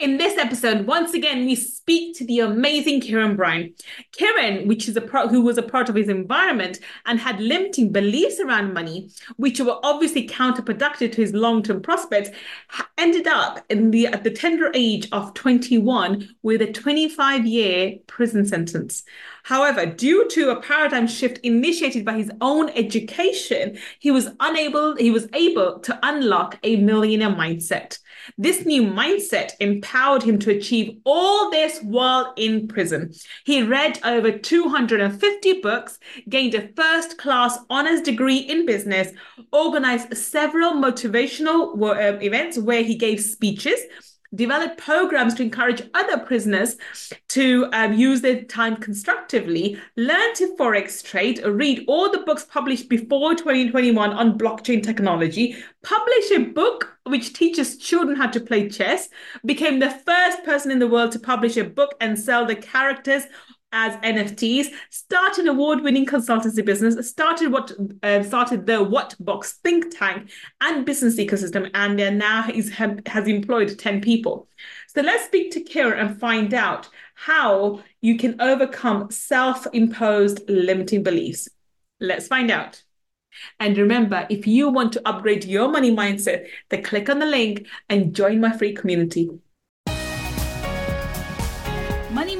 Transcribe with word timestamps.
In 0.00 0.16
this 0.16 0.38
episode, 0.38 0.86
once 0.86 1.12
again, 1.12 1.44
we 1.44 1.54
speak 1.54 2.16
to 2.16 2.24
the 2.24 2.40
amazing 2.40 3.02
Kieron 3.02 3.36
Bryan. 3.36 3.74
Kieron, 4.16 4.66
which 4.66 4.88
is 4.88 4.96
a 4.96 5.00
pro- 5.02 5.28
who 5.28 5.42
was 5.42 5.58
a 5.58 5.62
part 5.62 5.90
of 5.90 5.94
his 5.94 6.08
environment 6.08 6.80
and 7.04 7.20
had 7.20 7.38
limiting 7.38 7.92
beliefs 7.92 8.40
around 8.40 8.72
money, 8.72 9.10
which 9.36 9.60
were 9.60 9.78
obviously 9.82 10.26
counterproductive 10.26 11.12
to 11.12 11.20
his 11.20 11.34
long-term 11.34 11.82
prospects, 11.82 12.30
ended 12.96 13.26
up 13.26 13.62
in 13.68 13.90
the 13.90 14.06
at 14.06 14.24
the 14.24 14.30
tender 14.30 14.70
age 14.72 15.06
of 15.12 15.34
21 15.34 16.30
with 16.42 16.62
a 16.62 16.68
25-year 16.68 17.98
prison 18.06 18.46
sentence. 18.46 19.02
However, 19.42 19.86
due 19.86 20.28
to 20.28 20.50
a 20.50 20.60
paradigm 20.60 21.06
shift 21.06 21.38
initiated 21.38 22.04
by 22.04 22.14
his 22.14 22.30
own 22.40 22.68
education, 22.70 23.78
he 23.98 24.10
was 24.10 24.28
unable, 24.40 24.96
he 24.96 25.10
was 25.10 25.28
able 25.32 25.80
to 25.80 25.98
unlock 26.02 26.58
a 26.62 26.76
millionaire 26.76 27.30
mindset. 27.30 27.98
This 28.36 28.64
new 28.66 28.82
mindset 28.82 29.52
empowered 29.60 30.22
him 30.22 30.38
to 30.40 30.56
achieve 30.56 30.98
all 31.04 31.50
this 31.50 31.78
while 31.82 32.32
in 32.36 32.68
prison. 32.68 33.12
He 33.44 33.62
read 33.62 33.98
over 34.04 34.30
250 34.30 35.60
books, 35.60 35.98
gained 36.28 36.54
a 36.54 36.68
first 36.74 37.18
class 37.18 37.58
honors 37.68 38.02
degree 38.02 38.38
in 38.38 38.66
business, 38.66 39.12
organized 39.52 40.16
several 40.16 40.72
motivational 40.72 41.80
uh, 41.80 42.18
events 42.20 42.58
where 42.58 42.82
he 42.82 42.94
gave 42.94 43.20
speeches 43.20 43.80
develop 44.34 44.76
programs 44.76 45.34
to 45.34 45.42
encourage 45.42 45.82
other 45.94 46.18
prisoners 46.18 46.76
to 47.28 47.68
um, 47.72 47.92
use 47.92 48.20
their 48.20 48.42
time 48.44 48.76
constructively, 48.76 49.78
learn 49.96 50.34
to 50.34 50.56
forex 50.56 51.02
trade, 51.02 51.44
read 51.44 51.84
all 51.88 52.10
the 52.10 52.18
books 52.20 52.44
published 52.44 52.88
before 52.88 53.34
2021 53.34 54.12
on 54.12 54.38
blockchain 54.38 54.82
technology, 54.82 55.56
publish 55.82 56.30
a 56.32 56.38
book 56.38 56.96
which 57.04 57.32
teaches 57.32 57.76
children 57.76 58.16
how 58.16 58.28
to 58.28 58.40
play 58.40 58.68
chess, 58.68 59.08
became 59.44 59.78
the 59.78 59.90
first 59.90 60.44
person 60.44 60.70
in 60.70 60.78
the 60.78 60.88
world 60.88 61.10
to 61.12 61.18
publish 61.18 61.56
a 61.56 61.64
book 61.64 61.94
and 62.00 62.18
sell 62.18 62.46
the 62.46 62.54
characters 62.54 63.24
as 63.72 63.96
NFTs, 63.96 64.68
started 64.90 65.42
an 65.42 65.48
award-winning 65.48 66.06
consultancy 66.06 66.64
business, 66.64 67.08
started 67.08 67.52
what 67.52 67.72
uh, 68.02 68.22
started 68.22 68.66
the 68.66 68.82
What 68.82 69.14
Box 69.20 69.58
think 69.64 69.96
tank 69.96 70.30
and 70.60 70.84
business 70.84 71.16
ecosystem, 71.16 71.70
and 71.74 72.18
now 72.18 72.42
he's 72.42 72.70
has 72.70 73.28
employed 73.28 73.78
ten 73.78 74.00
people. 74.00 74.48
So 74.88 75.02
let's 75.02 75.24
speak 75.24 75.52
to 75.52 75.62
Kira 75.62 76.00
and 76.00 76.18
find 76.18 76.52
out 76.52 76.88
how 77.14 77.82
you 78.00 78.16
can 78.16 78.40
overcome 78.40 79.10
self-imposed 79.10 80.48
limiting 80.48 81.02
beliefs. 81.02 81.48
Let's 82.00 82.26
find 82.26 82.50
out. 82.50 82.82
And 83.60 83.76
remember, 83.76 84.26
if 84.30 84.46
you 84.46 84.68
want 84.70 84.92
to 84.94 85.08
upgrade 85.08 85.44
your 85.44 85.68
money 85.68 85.94
mindset, 85.94 86.48
then 86.68 86.82
click 86.82 87.08
on 87.08 87.18
the 87.18 87.26
link 87.26 87.66
and 87.88 88.14
join 88.14 88.40
my 88.40 88.56
free 88.56 88.72
community. 88.72 89.30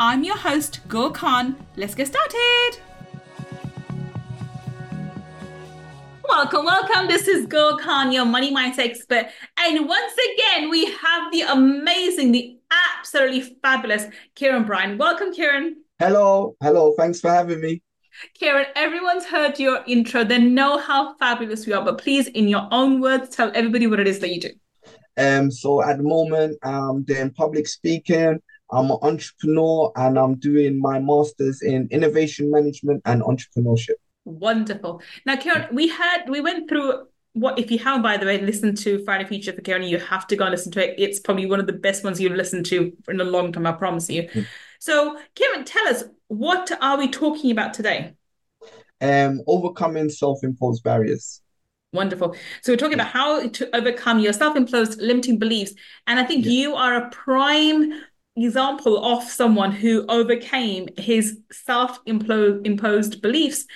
I'm 0.00 0.24
your 0.24 0.36
host, 0.36 0.80
Gull 0.88 1.12
Khan. 1.12 1.54
Let's 1.76 1.94
get 1.94 2.08
started. 2.08 2.80
Welcome, 6.28 6.64
welcome. 6.64 7.06
This 7.06 7.28
is 7.28 7.46
Gull 7.46 7.78
Khan, 7.78 8.10
your 8.10 8.24
money 8.24 8.52
mindset 8.52 8.90
expert. 8.90 9.26
And 9.56 9.88
once 9.88 10.12
again, 10.34 10.68
we 10.68 10.86
have 10.86 11.30
the 11.30 11.42
amazing, 11.42 12.32
the 12.32 12.58
absolutely 12.98 13.56
fabulous 13.62 14.06
Kieron 14.34 14.66
Bryan. 14.66 14.98
Welcome, 14.98 15.32
Kieron. 15.32 15.74
Hello, 16.00 16.56
hello. 16.60 16.94
Thanks 16.98 17.20
for 17.20 17.30
having 17.30 17.60
me. 17.60 17.80
Kieron, 18.40 18.66
everyone's 18.74 19.26
heard 19.26 19.60
your 19.60 19.84
intro. 19.86 20.24
They 20.24 20.38
know 20.38 20.76
how 20.76 21.14
fabulous 21.18 21.68
you 21.68 21.74
are, 21.74 21.84
but 21.84 21.98
please, 21.98 22.26
in 22.26 22.48
your 22.48 22.66
own 22.72 23.00
words, 23.00 23.28
tell 23.28 23.52
everybody 23.54 23.86
what 23.86 24.00
it 24.00 24.08
is 24.08 24.18
that 24.18 24.30
you 24.30 24.40
do. 24.40 24.50
Um, 25.16 25.52
so 25.52 25.84
at 25.84 25.98
the 25.98 26.02
moment, 26.02 26.58
I'm 26.64 27.04
doing 27.04 27.30
public 27.30 27.68
speaking, 27.68 28.40
I'm 28.74 28.90
an 28.90 28.98
entrepreneur 29.02 29.92
and 29.96 30.18
I'm 30.18 30.34
doing 30.34 30.80
my 30.80 30.98
master's 30.98 31.62
in 31.62 31.88
innovation 31.90 32.50
management 32.50 33.02
and 33.04 33.22
entrepreneurship. 33.22 33.94
Wonderful. 34.24 35.00
Now, 35.26 35.36
Kieron, 35.36 35.72
we 35.72 35.88
had 35.88 36.28
we 36.28 36.40
went 36.40 36.68
through 36.68 37.06
what 37.34 37.58
if 37.58 37.70
you 37.70 37.78
haven't, 37.78 38.02
by 38.02 38.16
the 38.16 38.26
way, 38.26 38.40
listened 38.40 38.78
to 38.78 39.04
Friday 39.04 39.24
Feature 39.24 39.52
for 39.52 39.60
Kieron, 39.60 39.88
you 39.88 39.98
have 39.98 40.26
to 40.28 40.36
go 40.36 40.44
and 40.44 40.52
listen 40.52 40.72
to 40.72 40.84
it. 40.84 40.94
It's 40.98 41.20
probably 41.20 41.46
one 41.46 41.60
of 41.60 41.66
the 41.66 41.72
best 41.72 42.04
ones 42.04 42.20
you've 42.20 42.32
listened 42.32 42.66
to 42.66 42.96
in 43.08 43.20
a 43.20 43.24
long 43.24 43.52
time, 43.52 43.66
I 43.66 43.72
promise 43.72 44.08
you. 44.08 44.24
Mm. 44.24 44.46
So, 44.78 45.18
Kieron, 45.34 45.64
tell 45.64 45.86
us 45.88 46.04
what 46.28 46.70
are 46.80 46.96
we 46.96 47.08
talking 47.08 47.50
about 47.50 47.74
today? 47.74 48.14
Um, 49.00 49.42
overcoming 49.46 50.10
self-imposed 50.10 50.82
barriers. 50.82 51.42
Wonderful. 51.92 52.34
So 52.62 52.72
we're 52.72 52.76
talking 52.76 52.94
about 52.94 53.08
how 53.08 53.48
to 53.48 53.76
overcome 53.76 54.18
your 54.18 54.32
self-imposed 54.32 55.00
limiting 55.00 55.38
beliefs, 55.38 55.74
and 56.06 56.18
I 56.18 56.24
think 56.24 56.44
yeah. 56.44 56.52
you 56.52 56.74
are 56.74 56.96
a 56.96 57.10
prime 57.10 57.92
example 58.36 59.04
of 59.04 59.22
someone 59.24 59.72
who 59.72 60.04
overcame 60.08 60.88
his 60.96 61.38
self-imposed 61.52 63.22
beliefs 63.22 63.66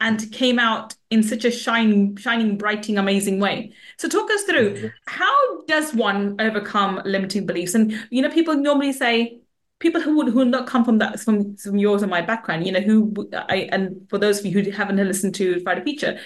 and 0.00 0.30
came 0.32 0.58
out 0.58 0.94
in 1.10 1.22
such 1.22 1.44
a 1.44 1.50
shining, 1.50 2.16
shining, 2.16 2.56
brighting, 2.56 2.98
amazing 2.98 3.40
way. 3.40 3.72
So 3.96 4.08
talk 4.08 4.30
us 4.30 4.44
through 4.44 4.74
mm-hmm. 4.74 4.86
how 5.06 5.62
does 5.62 5.92
one 5.94 6.36
overcome 6.40 7.02
limiting 7.04 7.46
beliefs? 7.46 7.74
And 7.74 7.92
you 8.10 8.22
know, 8.22 8.30
people 8.30 8.54
normally 8.54 8.92
say 8.92 9.40
people 9.80 10.00
who 10.00 10.16
would 10.16 10.28
who 10.28 10.38
would 10.38 10.48
not 10.48 10.66
come 10.66 10.84
from 10.84 10.98
that 10.98 11.20
from, 11.20 11.56
from 11.56 11.78
yours 11.78 12.02
and 12.02 12.10
my 12.10 12.20
background, 12.20 12.66
you 12.66 12.72
know, 12.72 12.80
who 12.80 13.28
I 13.32 13.68
and 13.72 14.06
for 14.08 14.18
those 14.18 14.38
of 14.38 14.46
you 14.46 14.62
who 14.62 14.70
haven't 14.70 14.96
listened 14.96 15.34
to 15.36 15.60
Friday 15.60 15.82
Feature, 15.82 16.20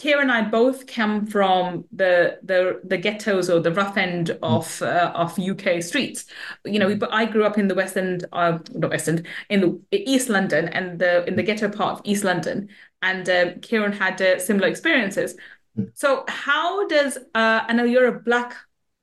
Kira 0.00 0.22
and 0.22 0.32
I 0.32 0.40
both 0.40 0.86
come 0.86 1.26
from 1.26 1.84
the 1.92 2.38
the 2.42 2.80
the 2.84 2.96
ghettos 2.96 3.50
or 3.50 3.60
the 3.60 3.70
rough 3.70 3.98
end 3.98 4.30
of 4.42 4.80
uh, 4.80 5.12
of 5.14 5.38
UK 5.38 5.82
streets. 5.82 6.24
You 6.64 6.78
know, 6.78 6.86
we, 6.86 6.94
mm. 6.94 7.08
I 7.10 7.26
grew 7.26 7.44
up 7.44 7.58
in 7.58 7.68
the 7.68 7.74
West 7.74 7.98
End, 7.98 8.24
uh, 8.32 8.58
not 8.72 8.90
West 8.90 9.10
End, 9.10 9.26
in 9.50 9.84
the 9.90 10.10
East 10.10 10.30
London 10.30 10.68
and 10.68 10.98
the 10.98 11.26
in 11.26 11.36
the 11.36 11.42
ghetto 11.42 11.68
part 11.68 11.98
of 11.98 12.00
East 12.04 12.24
London, 12.24 12.70
and 13.02 13.28
uh, 13.28 13.52
Kieron 13.56 13.92
had 13.92 14.22
uh, 14.22 14.38
similar 14.38 14.68
experiences. 14.68 15.36
Mm. 15.78 15.90
So, 15.92 16.24
how 16.28 16.86
does 16.88 17.18
uh, 17.34 17.64
I 17.68 17.74
know 17.74 17.84
you're 17.84 18.06
a 18.06 18.20
black 18.20 18.56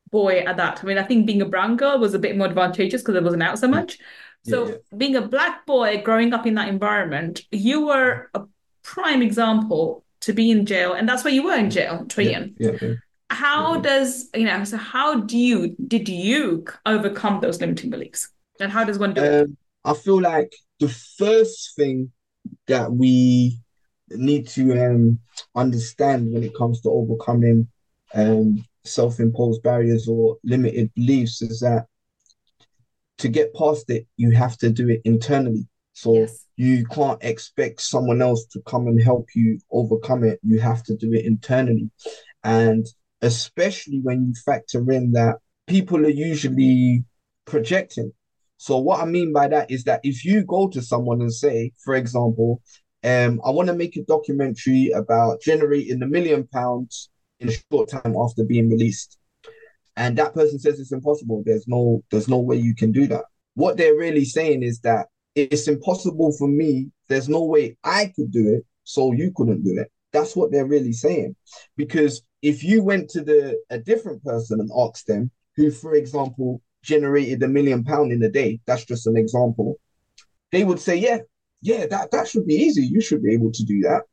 boy 0.09 0.40
at 0.40 0.58
that? 0.58 0.84
I 0.84 0.88
mean, 0.88 0.97
I 0.97 1.03
think 1.03 1.28
being 1.28 1.44
a 1.44 1.46
brown 1.46 1.78
girl 1.78 2.00
was 2.00 2.16
a 2.16 2.19
bit 2.19 2.35
more 2.35 2.47
advantageous 2.47 3.03
because 3.03 3.16
it 3.16 3.24
wasn't 3.24 3.44
out 3.44 3.59
so 3.59 3.68
much. 3.68 4.00
So, 4.46 4.66
yeah, 4.66 4.72
yeah. 4.72 4.97
being 4.97 5.16
a 5.16 5.28
black 5.28 5.68
boy 5.68 6.02
growing 6.02 6.34
up 6.34 6.47
in 6.47 6.56
that 6.56 6.69
environment, 6.69 7.41
you 7.52 7.85
were 7.85 8.31
a 8.34 8.46
prime 8.81 9.22
example 9.22 10.03
to 10.27 10.33
be 10.33 10.51
in 10.51 10.65
jail, 10.65 10.91
and 10.91 11.07
that's 11.07 11.23
where 11.23 11.33
you 11.33 11.43
were 11.43 11.55
in 11.55 11.71
jail, 11.71 12.05
Trillion. 12.05 12.53
Yeah, 12.59 12.71
yeah, 12.71 12.77
yeah. 12.81 12.93
How 13.29 13.79
does 13.79 14.29
you 14.33 14.43
know? 14.43 14.65
So 14.65 14.75
how 14.75 15.21
do 15.21 15.38
you 15.38 15.73
did 15.88 16.09
you 16.09 16.65
overcome 16.85 17.39
those 17.39 17.61
limiting 17.61 17.89
beliefs, 17.89 18.27
and 18.59 18.69
how 18.69 18.83
does 18.83 18.99
one 18.99 19.13
do 19.13 19.21
um, 19.21 19.27
it? 19.27 19.49
I 19.85 19.93
feel 19.93 20.21
like 20.21 20.53
the 20.81 20.89
first 20.89 21.75
thing 21.77 22.11
that 22.67 22.91
we 22.91 23.57
need 24.09 24.49
to 24.49 24.63
um, 24.85 25.19
understand 25.55 26.33
when 26.33 26.43
it 26.43 26.55
comes 26.55 26.81
to 26.81 26.89
overcoming 26.89 27.69
um, 28.13 28.66
self-imposed 28.83 29.63
barriers 29.63 30.09
or 30.09 30.37
limited 30.43 30.93
beliefs 30.93 31.41
is 31.41 31.61
that 31.61 31.85
to 33.17 33.29
get 33.29 33.53
past 33.53 33.90
it, 33.90 34.07
you 34.17 34.31
have 34.31 34.57
to 34.57 34.69
do 34.69 34.90
it 34.90 35.02
internally. 35.05 35.67
So 35.97 36.14
yes. 36.14 36.46
you 36.58 36.85
can't 36.85 37.17
expect 37.23 37.82
someone 37.82 38.22
else 38.22 38.46
to 38.52 38.61
come 38.67 38.85
and 38.85 39.02
help 39.02 39.29
you 39.34 39.59
overcome 39.72 40.23
it. 40.23 40.40
You 40.44 40.59
have 40.59 40.84
to 40.84 40.96
do 40.96 41.11
it 41.11 41.26
internally. 41.26 41.90
And 42.44 42.85
especially 43.23 44.02
when 44.03 44.28
you 44.28 44.34
factor 44.46 44.91
in 44.91 45.14
that 45.14 45.38
people 45.66 46.05
are 46.05 46.09
usually 46.09 47.03
projecting. 47.46 48.14
So 48.58 48.78
what 48.78 49.02
I 49.02 49.05
mean 49.05 49.34
by 49.34 49.47
that 49.47 49.72
is 49.72 49.85
that 49.85 50.02
if 50.03 50.23
you 50.23 50.44
go 50.44 50.67
to 50.70 50.84
someone 50.84 51.20
and 51.20 51.34
say, 51.34 51.72
for 51.84 51.96
example, 51.96 52.61
um, 53.03 53.41
I 53.43 53.50
want 53.50 53.70
to 53.70 53.73
make 53.73 53.97
a 53.97 54.03
documentary 54.03 54.91
about 54.91 55.41
generating 55.41 56.03
a 56.03 56.08
million 56.08 56.46
pounds 56.46 57.09
in 57.40 57.50
a 57.50 57.53
short 57.72 57.90
time 57.90 58.16
after 58.16 58.43
being 58.43 58.70
released. 58.70 59.17
And 59.96 60.16
that 60.20 60.35
person 60.35 60.59
says 60.59 60.79
it's 60.79 60.91
impossible. 60.91 61.41
There's 61.43 61.67
no 61.67 62.03
there's 62.11 62.28
no 62.28 62.38
way 62.38 62.58
you 62.58 62.76
can 62.76 62.91
do 62.91 63.08
that. 63.08 63.26
What 63.55 63.78
they're 63.78 63.97
really 63.97 64.26
saying 64.26 64.61
is 64.61 64.82
that 64.82 65.08
it's 65.37 65.67
impossible 65.67 66.31
for 66.37 66.47
me. 66.47 66.89
There's 67.07 67.29
no 67.29 67.43
way 67.43 67.78
I 67.84 68.11
could 68.16 68.31
do 68.31 68.55
it, 68.55 68.66
so 68.84 69.13
you 69.13 69.31
couldn't 69.35 69.63
do 69.63 69.78
it. 69.79 69.91
That's 70.11 70.35
what 70.35 70.51
they're 70.51 70.66
really 70.66 70.93
saying. 70.93 71.35
Because 71.75 72.22
if 72.41 72.63
you 72.63 72.84
went 72.84 73.09
to 73.11 73.22
the 73.23 73.59
a 73.69 73.78
different 73.78 74.23
person 74.23 74.59
and 74.59 74.69
asked 74.78 75.07
them, 75.07 75.31
who, 75.55 75.72
for 75.72 75.95
example, 75.95 76.61
generated 76.84 77.43
a 77.43 77.47
million 77.47 77.84
pound 77.84 78.11
in 78.11 78.23
a 78.23 78.29
day, 78.29 78.59
that's 78.66 78.85
just 78.85 79.07
an 79.07 79.17
example, 79.17 79.79
they 80.51 80.63
would 80.63 80.79
say, 80.79 80.95
yeah, 80.95 81.19
yeah, 81.61 81.85
that, 81.87 82.11
that 82.11 82.28
should 82.28 82.47
be 82.47 82.55
easy. 82.55 82.83
You 82.83 83.01
should 83.01 83.23
be 83.23 83.33
able 83.33 83.51
to 83.51 83.63
do 83.63 83.81
that. 83.81 84.03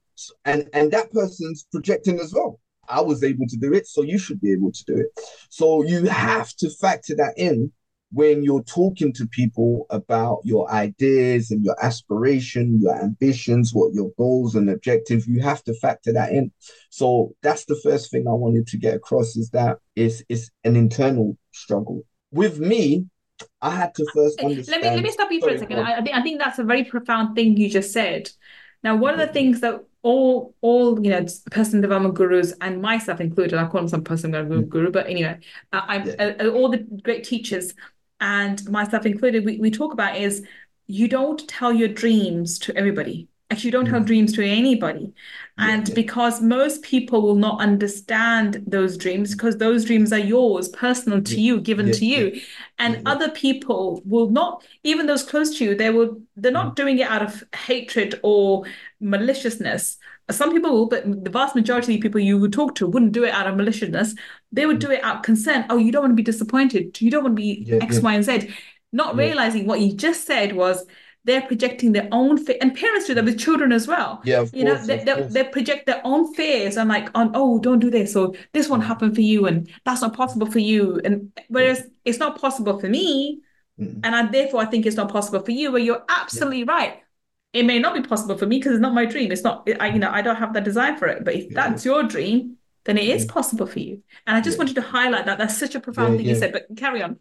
And 0.44 0.68
and 0.72 0.92
that 0.92 1.12
person's 1.12 1.66
projecting 1.72 2.20
as 2.20 2.32
well. 2.32 2.60
I 2.88 3.00
was 3.00 3.24
able 3.24 3.46
to 3.48 3.56
do 3.56 3.72
it, 3.72 3.86
so 3.86 4.02
you 4.02 4.18
should 4.18 4.40
be 4.40 4.52
able 4.52 4.72
to 4.72 4.84
do 4.84 4.96
it. 4.96 5.06
So 5.48 5.82
you 5.82 6.04
have 6.06 6.54
to 6.56 6.70
factor 6.70 7.16
that 7.16 7.34
in 7.36 7.72
when 8.14 8.44
you're 8.44 8.62
talking 8.62 9.12
to 9.12 9.26
people 9.26 9.86
about 9.90 10.40
your 10.44 10.70
ideas 10.70 11.50
and 11.50 11.64
your 11.64 11.76
aspiration, 11.84 12.80
your 12.80 12.94
ambitions, 13.02 13.74
what 13.74 13.92
your 13.92 14.12
goals 14.16 14.54
and 14.54 14.70
objectives, 14.70 15.26
you 15.26 15.42
have 15.42 15.64
to 15.64 15.74
factor 15.74 16.12
that 16.12 16.30
in. 16.32 16.52
So 16.90 17.34
that's 17.42 17.64
the 17.64 17.78
first 17.82 18.12
thing 18.12 18.28
I 18.28 18.32
wanted 18.32 18.68
to 18.68 18.78
get 18.78 18.94
across 18.94 19.36
is 19.36 19.50
that 19.50 19.78
it's, 19.96 20.22
it's 20.28 20.50
an 20.62 20.76
internal 20.76 21.36
struggle. 21.52 22.02
With 22.30 22.60
me, 22.60 23.06
I 23.60 23.70
had 23.70 23.94
to 23.96 24.06
first 24.14 24.40
understand. 24.40 24.82
Let 24.82 24.90
me 24.90 24.96
let 24.96 25.02
me 25.02 25.10
stop 25.10 25.32
you 25.32 25.40
for 25.40 25.48
a 25.48 25.58
second. 25.58 25.80
I, 25.80 25.98
I, 25.98 26.02
think 26.02 26.16
I 26.16 26.22
think 26.22 26.40
that's 26.40 26.58
a 26.60 26.64
very 26.64 26.84
profound 26.84 27.34
thing 27.34 27.56
you 27.56 27.68
just 27.68 27.92
said. 27.92 28.30
Now, 28.84 28.96
one 28.96 29.14
of 29.14 29.20
the 29.20 29.32
things 29.32 29.60
that 29.60 29.82
all 30.02 30.54
all 30.60 31.02
you 31.02 31.10
know 31.10 31.26
personal 31.50 31.82
development 31.82 32.14
gurus 32.14 32.52
and 32.60 32.80
myself 32.80 33.20
included, 33.20 33.58
I 33.58 33.66
call 33.66 33.80
them 33.80 33.88
some 33.88 34.04
personal 34.04 34.42
development 34.42 34.70
guru, 34.70 34.90
but 34.90 35.08
anyway, 35.08 35.40
I, 35.72 36.04
yeah. 36.04 36.34
uh, 36.40 36.48
all 36.48 36.68
the 36.68 36.86
great 37.02 37.24
teachers 37.24 37.74
and 38.24 38.66
myself 38.70 39.04
included, 39.04 39.44
we, 39.44 39.58
we 39.58 39.70
talk 39.70 39.92
about 39.92 40.16
is 40.16 40.42
you 40.86 41.08
don't 41.08 41.46
tell 41.46 41.74
your 41.74 41.88
dreams 41.88 42.58
to 42.60 42.74
everybody. 42.74 43.28
Actually, 43.50 43.68
you 43.68 43.72
don't 43.72 43.84
tell 43.84 44.00
mm. 44.00 44.06
dreams 44.06 44.32
to 44.32 44.42
anybody. 44.42 45.12
And 45.58 45.86
yeah. 45.86 45.94
because 45.94 46.40
most 46.40 46.80
people 46.80 47.20
will 47.20 47.34
not 47.34 47.60
understand 47.60 48.64
those 48.66 48.96
dreams 48.96 49.34
because 49.34 49.58
those 49.58 49.84
dreams 49.84 50.10
are 50.10 50.18
yours, 50.18 50.68
personal 50.68 51.20
to 51.20 51.34
yeah. 51.34 51.40
you, 51.46 51.60
given 51.60 51.88
yeah. 51.88 51.92
to 51.92 52.06
you. 52.06 52.40
And 52.78 53.02
other 53.04 53.30
people 53.30 54.00
will 54.06 54.30
not, 54.30 54.64
even 54.84 55.06
those 55.06 55.22
close 55.22 55.58
to 55.58 55.64
you, 55.64 55.74
they 55.74 55.90
will 55.90 56.22
they're 56.34 56.50
not 56.50 56.72
mm. 56.72 56.76
doing 56.76 56.98
it 57.00 57.06
out 57.06 57.20
of 57.20 57.44
hatred 57.54 58.18
or 58.22 58.64
maliciousness. 59.00 59.98
Some 60.30 60.52
people 60.52 60.72
will, 60.72 60.88
but 60.88 61.24
the 61.24 61.30
vast 61.30 61.54
majority 61.54 61.96
of 61.96 62.00
people 62.00 62.20
you 62.20 62.38
would 62.38 62.52
talk 62.52 62.74
to 62.76 62.86
wouldn't 62.86 63.12
do 63.12 63.24
it 63.24 63.34
out 63.34 63.46
of 63.46 63.56
maliciousness. 63.56 64.14
They 64.52 64.64
would 64.64 64.78
do 64.78 64.90
it 64.90 65.04
out 65.04 65.16
of 65.16 65.22
concern. 65.22 65.66
Oh, 65.68 65.76
you 65.76 65.92
don't 65.92 66.02
want 66.02 66.12
to 66.12 66.16
be 66.16 66.22
disappointed. 66.22 67.00
You 67.00 67.10
don't 67.10 67.24
want 67.24 67.36
to 67.36 67.42
be 67.42 67.64
yeah, 67.66 67.78
X, 67.82 67.96
yeah. 67.96 68.02
Y, 68.02 68.14
and 68.14 68.24
Z. 68.24 68.54
Not 68.92 69.16
yeah. 69.16 69.22
realizing 69.22 69.66
what 69.66 69.80
you 69.80 69.92
just 69.92 70.26
said 70.26 70.54
was 70.54 70.86
they're 71.24 71.42
projecting 71.42 71.92
their 71.92 72.08
own 72.10 72.42
fear, 72.42 72.56
and 72.60 72.74
parents 72.74 73.06
do 73.06 73.14
that 73.14 73.24
with 73.24 73.38
children 73.38 73.70
as 73.72 73.86
well. 73.86 74.22
Yeah, 74.24 74.46
you 74.52 74.64
course, 74.64 74.86
know, 74.86 74.96
they, 74.96 75.04
they, 75.04 75.22
they, 75.22 75.44
project 75.44 75.86
their 75.86 76.00
own 76.04 76.32
fears 76.34 76.76
and 76.76 76.88
like 76.88 77.10
on, 77.14 77.32
oh, 77.34 77.58
don't 77.58 77.80
do 77.80 77.90
this, 77.90 78.16
or 78.16 78.32
this 78.52 78.68
won't 78.68 78.84
happen 78.84 79.14
for 79.14 79.20
you, 79.20 79.46
and 79.46 79.70
that's 79.84 80.00
not 80.00 80.16
possible 80.16 80.50
for 80.50 80.58
you. 80.58 81.00
And 81.04 81.32
whereas 81.48 81.86
it's 82.04 82.18
not 82.18 82.40
possible 82.40 82.78
for 82.78 82.88
me, 82.88 83.40
mm. 83.78 84.00
and 84.02 84.14
I, 84.14 84.26
therefore 84.26 84.60
I 84.60 84.66
think 84.66 84.86
it's 84.86 84.96
not 84.96 85.10
possible 85.10 85.40
for 85.40 85.50
you. 85.50 85.72
Where 85.72 85.82
you're 85.82 86.04
absolutely 86.08 86.64
right 86.64 87.00
it 87.54 87.64
may 87.64 87.78
not 87.78 87.94
be 87.94 88.02
possible 88.02 88.36
for 88.36 88.46
me 88.46 88.58
because 88.58 88.72
it's 88.72 88.82
not 88.82 88.92
my 88.92 89.06
dream. 89.06 89.32
It's 89.32 89.44
not, 89.44 89.68
I, 89.80 89.88
you 89.88 89.98
know, 89.98 90.10
I 90.10 90.20
don't 90.20 90.36
have 90.36 90.52
that 90.54 90.64
desire 90.64 90.96
for 90.96 91.06
it. 91.06 91.24
But 91.24 91.34
if 91.34 91.44
yeah. 91.44 91.50
that's 91.54 91.84
your 91.84 92.02
dream, 92.02 92.56
then 92.84 92.98
it 92.98 93.08
is 93.08 93.24
possible 93.24 93.66
for 93.66 93.78
you. 93.78 94.02
And 94.26 94.36
I 94.36 94.40
just 94.40 94.56
yeah. 94.56 94.58
wanted 94.58 94.74
to 94.74 94.82
highlight 94.82 95.26
that. 95.26 95.38
That's 95.38 95.56
such 95.56 95.74
a 95.74 95.80
profound 95.80 96.18
thing 96.18 96.26
you 96.26 96.34
said. 96.34 96.52
But 96.52 96.66
carry 96.76 97.02
on. 97.02 97.18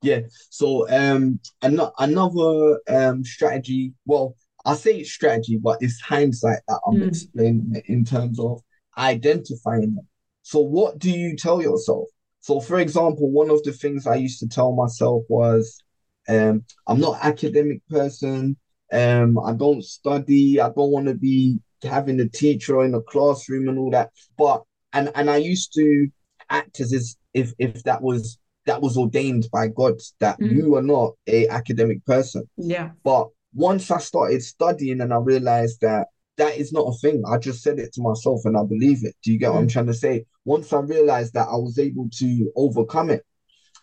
Yeah. 0.00 0.20
So 0.50 0.88
um, 0.88 1.40
another 1.60 1.90
another 1.98 2.80
um 2.88 3.24
strategy. 3.24 3.92
Well, 4.06 4.36
I 4.64 4.74
say 4.74 5.02
strategy, 5.02 5.58
but 5.58 5.78
it's 5.80 6.00
hindsight 6.00 6.60
that 6.68 6.80
I'm 6.86 7.00
mm. 7.00 7.08
explaining 7.08 7.82
in 7.86 8.04
terms 8.04 8.38
of 8.38 8.62
identifying 8.96 9.94
them. 9.96 10.06
So 10.42 10.60
what 10.60 10.98
do 10.98 11.10
you 11.10 11.36
tell 11.36 11.60
yourself? 11.60 12.08
So, 12.40 12.60
for 12.60 12.78
example, 12.78 13.30
one 13.30 13.50
of 13.50 13.62
the 13.64 13.72
things 13.72 14.06
I 14.06 14.14
used 14.14 14.40
to 14.40 14.48
tell 14.48 14.72
myself 14.72 15.24
was, 15.28 15.82
um, 16.28 16.64
I'm 16.86 17.00
not 17.00 17.18
academic 17.22 17.86
person. 17.88 18.56
Um, 18.92 19.38
I 19.38 19.52
don't 19.52 19.84
study. 19.84 20.60
I 20.60 20.68
don't 20.68 20.90
want 20.90 21.06
to 21.06 21.14
be 21.14 21.58
having 21.82 22.20
a 22.20 22.28
teacher 22.28 22.82
in 22.84 22.94
a 22.94 23.02
classroom 23.02 23.68
and 23.68 23.78
all 23.78 23.90
that. 23.90 24.10
But 24.36 24.62
and 24.92 25.10
and 25.14 25.30
I 25.30 25.36
used 25.36 25.72
to 25.74 26.08
act 26.50 26.80
as 26.80 27.16
if 27.34 27.52
if 27.58 27.82
that 27.84 28.02
was 28.02 28.38
that 28.66 28.82
was 28.82 28.96
ordained 28.96 29.48
by 29.52 29.68
God 29.68 29.94
that 30.20 30.38
mm. 30.38 30.50
you 30.50 30.76
are 30.76 30.82
not 30.82 31.14
a 31.26 31.48
academic 31.48 32.04
person. 32.04 32.48
Yeah. 32.56 32.90
But 33.02 33.28
once 33.54 33.90
I 33.90 33.98
started 33.98 34.42
studying 34.42 35.00
and 35.00 35.12
I 35.12 35.16
realized 35.16 35.80
that 35.80 36.08
that 36.36 36.56
is 36.56 36.72
not 36.72 36.86
a 36.86 36.98
thing. 36.98 37.22
I 37.26 37.38
just 37.38 37.62
said 37.62 37.78
it 37.78 37.92
to 37.94 38.02
myself 38.02 38.42
and 38.44 38.56
I 38.56 38.64
believe 38.64 39.04
it. 39.04 39.16
Do 39.22 39.32
you 39.32 39.38
get 39.38 39.50
mm. 39.50 39.54
what 39.54 39.60
I'm 39.60 39.68
mm. 39.68 39.72
trying 39.72 39.86
to 39.86 39.94
say? 39.94 40.24
Once 40.44 40.72
I 40.72 40.80
realized 40.80 41.34
that 41.34 41.48
I 41.48 41.56
was 41.56 41.78
able 41.78 42.08
to 42.18 42.52
overcome 42.56 43.10
it. 43.10 43.24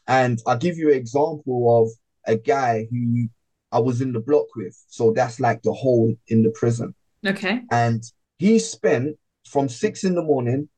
And 0.07 0.39
I'll 0.45 0.57
give 0.57 0.77
you 0.77 0.91
an 0.91 0.97
example 0.97 1.83
of 1.83 1.89
a 2.31 2.37
guy 2.37 2.87
who 2.91 3.27
I 3.71 3.79
was 3.79 4.01
in 4.01 4.13
the 4.13 4.19
block 4.19 4.47
with. 4.55 4.77
So 4.87 5.11
that's 5.11 5.39
like 5.39 5.61
the 5.63 5.73
hole 5.73 6.13
in 6.27 6.43
the 6.43 6.51
prison. 6.51 6.93
Okay. 7.25 7.61
And 7.71 8.03
he 8.37 8.59
spent 8.59 9.17
from 9.47 9.69
six 9.69 10.03
in 10.03 10.15
the 10.15 10.23
morning 10.23 10.69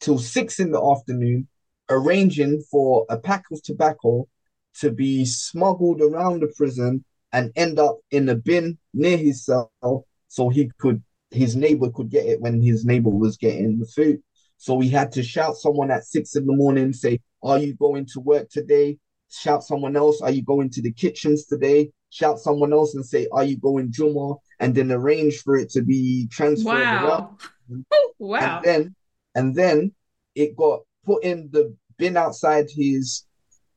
till 0.00 0.18
six 0.18 0.58
in 0.58 0.72
the 0.72 0.82
afternoon 0.82 1.48
arranging 1.88 2.62
for 2.70 3.04
a 3.10 3.18
pack 3.18 3.44
of 3.52 3.62
tobacco 3.62 4.26
to 4.78 4.90
be 4.90 5.24
smuggled 5.24 6.00
around 6.00 6.40
the 6.40 6.52
prison 6.56 7.04
and 7.32 7.52
end 7.56 7.78
up 7.78 7.98
in 8.10 8.28
a 8.28 8.34
bin 8.34 8.78
near 8.94 9.16
his 9.16 9.44
cell 9.44 9.72
so 10.28 10.48
he 10.48 10.70
could 10.78 11.02
his 11.30 11.54
neighbor 11.54 11.90
could 11.90 12.10
get 12.10 12.26
it 12.26 12.40
when 12.40 12.60
his 12.60 12.84
neighbor 12.84 13.10
was 13.10 13.36
getting 13.36 13.78
the 13.78 13.86
food. 13.86 14.20
So 14.56 14.74
we 14.74 14.88
had 14.88 15.12
to 15.12 15.22
shout 15.22 15.56
someone 15.56 15.90
at 15.90 16.04
six 16.04 16.34
in 16.36 16.46
the 16.46 16.52
morning, 16.52 16.92
say, 16.92 17.20
Are 17.42 17.58
you 17.58 17.74
going 17.74 18.06
to 18.12 18.20
work 18.20 18.50
today? 18.50 18.98
Shout 19.30 19.62
someone 19.62 19.96
else, 19.96 20.20
Are 20.20 20.30
you 20.30 20.42
going 20.42 20.70
to 20.70 20.82
the 20.82 20.92
kitchens 20.92 21.46
today? 21.46 21.90
Shout 22.10 22.38
someone 22.38 22.72
else 22.72 22.94
and 22.94 23.04
say, 23.04 23.26
Are 23.32 23.44
you 23.44 23.56
going 23.56 23.90
Juma? 23.90 24.34
And 24.58 24.74
then 24.74 24.92
arrange 24.92 25.38
for 25.42 25.56
it 25.56 25.70
to 25.70 25.82
be 25.82 26.28
transferred. 26.30 26.74
Wow. 26.74 27.36
wow. 28.18 28.56
And 28.58 28.64
then 28.64 28.94
and 29.34 29.54
then 29.54 29.92
it 30.34 30.56
got 30.56 30.80
put 31.04 31.24
in 31.24 31.48
the 31.52 31.74
bin 31.96 32.16
outside 32.16 32.66
his 32.70 33.24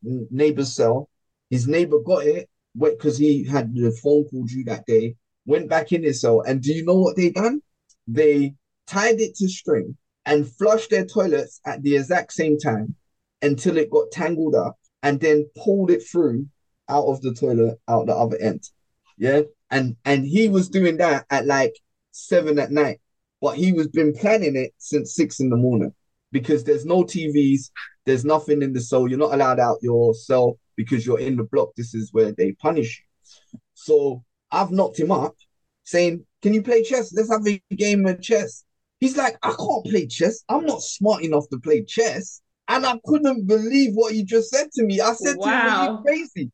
neighbor's 0.03 0.75
cell. 0.75 1.09
His 1.49 1.67
neighbor 1.67 1.99
got 1.99 2.25
it 2.25 2.49
because 2.77 3.17
he 3.17 3.45
had 3.45 3.73
the 3.75 3.91
phone 4.03 4.25
call 4.25 4.43
due 4.45 4.63
that 4.65 4.85
day, 4.85 5.15
went 5.45 5.69
back 5.69 5.91
in 5.91 6.03
his 6.03 6.21
cell. 6.21 6.41
And 6.41 6.61
do 6.61 6.73
you 6.73 6.83
know 6.83 6.97
what 6.97 7.15
they 7.15 7.29
done? 7.29 7.61
They 8.07 8.55
tied 8.87 9.21
it 9.21 9.35
to 9.35 9.47
string 9.47 9.95
and 10.25 10.49
flushed 10.55 10.89
their 10.89 11.05
toilets 11.05 11.61
at 11.65 11.83
the 11.83 11.95
exact 11.95 12.33
same 12.33 12.57
time 12.57 12.95
until 13.41 13.77
it 13.77 13.91
got 13.91 14.11
tangled 14.11 14.55
up 14.55 14.77
and 15.03 15.19
then 15.19 15.47
pulled 15.55 15.91
it 15.91 16.01
through 16.09 16.47
out 16.93 17.05
of 17.05 17.21
the 17.21 17.33
toilet 17.33 17.79
out 17.87 18.05
the 18.05 18.15
other 18.15 18.37
end. 18.37 18.63
Yeah. 19.17 19.41
And 19.71 19.95
and 20.05 20.25
he 20.25 20.49
was 20.49 20.69
doing 20.69 20.97
that 20.97 21.25
at 21.29 21.45
like 21.45 21.73
seven 22.11 22.59
at 22.59 22.71
night. 22.71 22.99
But 23.41 23.57
he 23.57 23.73
was 23.73 23.87
been 23.87 24.13
planning 24.13 24.55
it 24.55 24.73
since 24.77 25.15
six 25.15 25.39
in 25.39 25.49
the 25.49 25.57
morning 25.57 25.93
because 26.31 26.63
there's 26.63 26.85
no 26.85 27.03
TVs, 27.03 27.71
there's 28.05 28.23
nothing 28.23 28.61
in 28.61 28.71
the 28.73 28.79
cell. 28.79 29.07
You're 29.07 29.19
not 29.19 29.33
allowed 29.33 29.59
out 29.59 29.79
your 29.81 30.13
cell 30.13 30.57
because 30.75 31.05
you're 31.05 31.19
in 31.19 31.35
the 31.35 31.43
block. 31.43 31.71
This 31.75 31.93
is 31.93 32.13
where 32.13 32.31
they 32.31 32.53
punish 32.53 33.01
you. 33.01 33.59
So 33.73 34.23
I've 34.51 34.71
knocked 34.71 34.99
him 34.99 35.11
up 35.11 35.35
saying, 35.83 36.25
Can 36.41 36.53
you 36.53 36.61
play 36.61 36.83
chess? 36.83 37.13
Let's 37.13 37.31
have 37.31 37.45
a 37.47 37.61
game 37.75 38.05
of 38.05 38.21
chess. 38.21 38.63
He's 38.99 39.17
like, 39.17 39.37
I 39.43 39.53
can't 39.59 39.85
play 39.85 40.07
chess. 40.07 40.43
I'm 40.47 40.65
not 40.65 40.81
smart 40.81 41.23
enough 41.23 41.49
to 41.49 41.59
play 41.59 41.83
chess. 41.83 42.41
And 42.69 42.85
I 42.85 42.97
couldn't 43.05 43.45
believe 43.45 43.93
what 43.93 44.13
he 44.13 44.23
just 44.23 44.49
said 44.49 44.71
to 44.75 44.83
me. 44.83 45.01
I 45.01 45.13
said 45.13 45.35
wow. 45.37 45.45
to 45.45 45.51
him, 45.51 45.67
Are 45.67 45.91
you 45.91 46.03
crazy? 46.03 46.51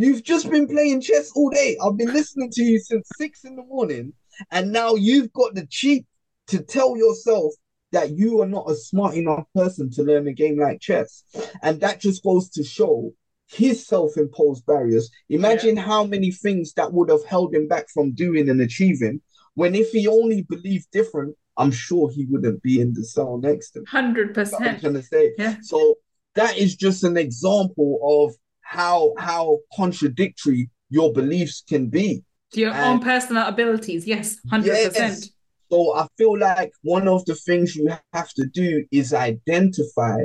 You've 0.00 0.22
just 0.22 0.48
been 0.48 0.68
playing 0.68 1.00
chess 1.00 1.32
all 1.34 1.50
day. 1.50 1.76
I've 1.82 1.96
been 1.96 2.12
listening 2.12 2.50
to 2.52 2.62
you 2.62 2.78
since 2.78 3.08
six 3.18 3.42
in 3.42 3.56
the 3.56 3.64
morning, 3.64 4.12
and 4.52 4.70
now 4.70 4.94
you've 4.94 5.32
got 5.32 5.56
the 5.56 5.66
cheek 5.66 6.06
to 6.46 6.62
tell 6.62 6.96
yourself 6.96 7.52
that 7.90 8.10
you 8.10 8.40
are 8.40 8.46
not 8.46 8.70
a 8.70 8.76
smart 8.76 9.16
enough 9.16 9.44
person 9.56 9.90
to 9.90 10.04
learn 10.04 10.28
a 10.28 10.32
game 10.32 10.56
like 10.56 10.80
chess. 10.80 11.24
And 11.64 11.80
that 11.80 12.00
just 12.00 12.22
goes 12.22 12.48
to 12.50 12.62
show 12.62 13.12
his 13.48 13.88
self-imposed 13.88 14.64
barriers. 14.66 15.10
Imagine 15.30 15.74
yeah. 15.74 15.82
how 15.82 16.04
many 16.04 16.30
things 16.30 16.74
that 16.74 16.92
would 16.92 17.10
have 17.10 17.24
held 17.24 17.52
him 17.52 17.66
back 17.66 17.86
from 17.92 18.12
doing 18.12 18.48
and 18.48 18.60
achieving. 18.60 19.20
When 19.54 19.74
if 19.74 19.90
he 19.90 20.06
only 20.06 20.42
believed 20.42 20.86
different, 20.92 21.34
I'm 21.56 21.72
sure 21.72 22.08
he 22.08 22.24
wouldn't 22.30 22.62
be 22.62 22.80
in 22.80 22.92
the 22.92 23.02
cell 23.02 23.38
next 23.38 23.72
to 23.72 23.80
him. 23.80 23.86
Hundred 23.86 24.32
percent. 24.32 24.62
I'm 24.62 24.80
trying 24.80 24.94
to 24.94 25.02
say. 25.02 25.32
Yeah. 25.36 25.56
So 25.62 25.96
that 26.36 26.56
is 26.56 26.76
just 26.76 27.02
an 27.02 27.16
example 27.16 27.98
of 28.28 28.36
how 28.68 29.14
how 29.16 29.58
contradictory 29.74 30.68
your 30.90 31.10
beliefs 31.12 31.62
can 31.66 31.88
be. 31.88 32.22
Your 32.52 32.72
and 32.72 32.84
own 32.84 33.00
personal 33.00 33.46
abilities, 33.46 34.06
yes, 34.06 34.36
hundred 34.50 34.66
yes. 34.66 34.88
percent. 34.88 35.24
So 35.70 35.96
I 35.96 36.06
feel 36.18 36.38
like 36.38 36.72
one 36.82 37.08
of 37.08 37.24
the 37.24 37.34
things 37.34 37.74
you 37.74 37.90
have 38.12 38.30
to 38.34 38.46
do 38.46 38.84
is 38.90 39.14
identify 39.14 40.24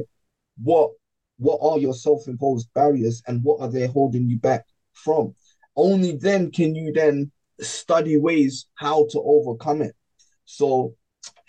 what 0.61 0.91
what 1.37 1.59
are 1.61 1.79
your 1.79 1.93
self-imposed 1.93 2.67
barriers 2.73 3.23
and 3.27 3.43
what 3.43 3.61
are 3.61 3.71
they 3.71 3.87
holding 3.87 4.29
you 4.29 4.37
back 4.39 4.65
from. 4.93 5.33
Only 5.75 6.17
then 6.17 6.51
can 6.51 6.75
you 6.75 6.91
then 6.91 7.31
study 7.61 8.17
ways 8.17 8.67
how 8.75 9.07
to 9.11 9.21
overcome 9.21 9.81
it. 9.81 9.95
So, 10.45 10.95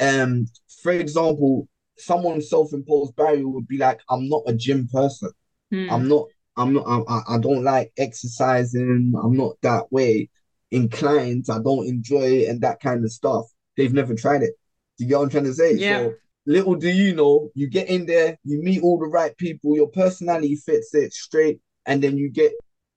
um, 0.00 0.46
for 0.82 0.92
example, 0.92 1.68
someone's 1.98 2.50
self-imposed 2.50 3.16
barrier 3.16 3.48
would 3.48 3.66
be 3.68 3.78
like, 3.78 4.00
I'm 4.08 4.28
not 4.28 4.42
a 4.46 4.54
gym 4.54 4.88
person. 4.92 5.30
Hmm. 5.70 5.90
I'm 5.90 6.08
not 6.08 6.26
I'm 6.56 6.72
not. 6.72 6.86
I, 6.86 7.34
I 7.34 7.38
don't 7.38 7.64
like 7.64 7.92
exercising. 7.98 9.14
I'm 9.22 9.36
not 9.36 9.56
that 9.62 9.92
way 9.92 10.28
inclined. 10.70 11.46
I 11.50 11.58
don't 11.58 11.86
enjoy 11.86 12.22
it 12.22 12.48
and 12.48 12.60
that 12.62 12.80
kind 12.80 13.04
of 13.04 13.12
stuff. 13.12 13.46
They've 13.76 13.92
never 13.92 14.14
tried 14.14 14.42
it. 14.42 14.54
Do 14.98 15.04
you 15.04 15.10
get 15.10 15.18
what 15.18 15.24
I'm 15.24 15.30
trying 15.30 15.44
to 15.44 15.54
say? 15.54 15.74
Yeah. 15.74 15.98
So 15.98 16.14
little 16.46 16.74
do 16.74 16.88
you 16.88 17.14
know, 17.14 17.50
you 17.54 17.68
get 17.68 17.88
in 17.88 18.06
there, 18.06 18.36
you 18.44 18.62
meet 18.62 18.82
all 18.82 18.98
the 18.98 19.06
right 19.06 19.36
people, 19.36 19.74
your 19.74 19.88
personality 19.88 20.56
fits 20.56 20.94
it 20.94 21.12
straight, 21.12 21.60
and 21.86 22.02
then 22.02 22.16
you 22.16 22.30
get 22.30 22.52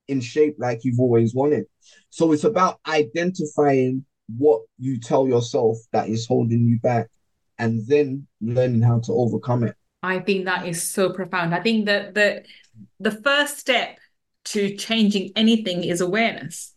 in 0.07 0.21
shape 0.21 0.55
like 0.57 0.83
you've 0.83 0.99
always 0.99 1.33
wanted. 1.33 1.65
So 2.09 2.31
it's 2.31 2.43
about 2.43 2.79
identifying 2.87 4.05
what 4.37 4.61
you 4.77 4.99
tell 4.99 5.27
yourself 5.27 5.77
that 5.93 6.09
is 6.09 6.27
holding 6.27 6.67
you 6.67 6.79
back 6.79 7.07
and 7.57 7.85
then 7.87 8.27
learning 8.41 8.81
how 8.81 8.99
to 8.99 9.13
overcome 9.13 9.63
it. 9.63 9.75
I 10.03 10.19
think 10.19 10.45
that 10.45 10.67
is 10.67 10.81
so 10.81 11.11
profound. 11.11 11.55
I 11.55 11.61
think 11.61 11.85
that 11.87 12.13
the 12.13 12.43
the 12.99 13.11
first 13.11 13.57
step 13.57 13.99
to 14.45 14.75
changing 14.75 15.31
anything 15.35 15.83
is 15.83 16.01
awareness. 16.01 16.73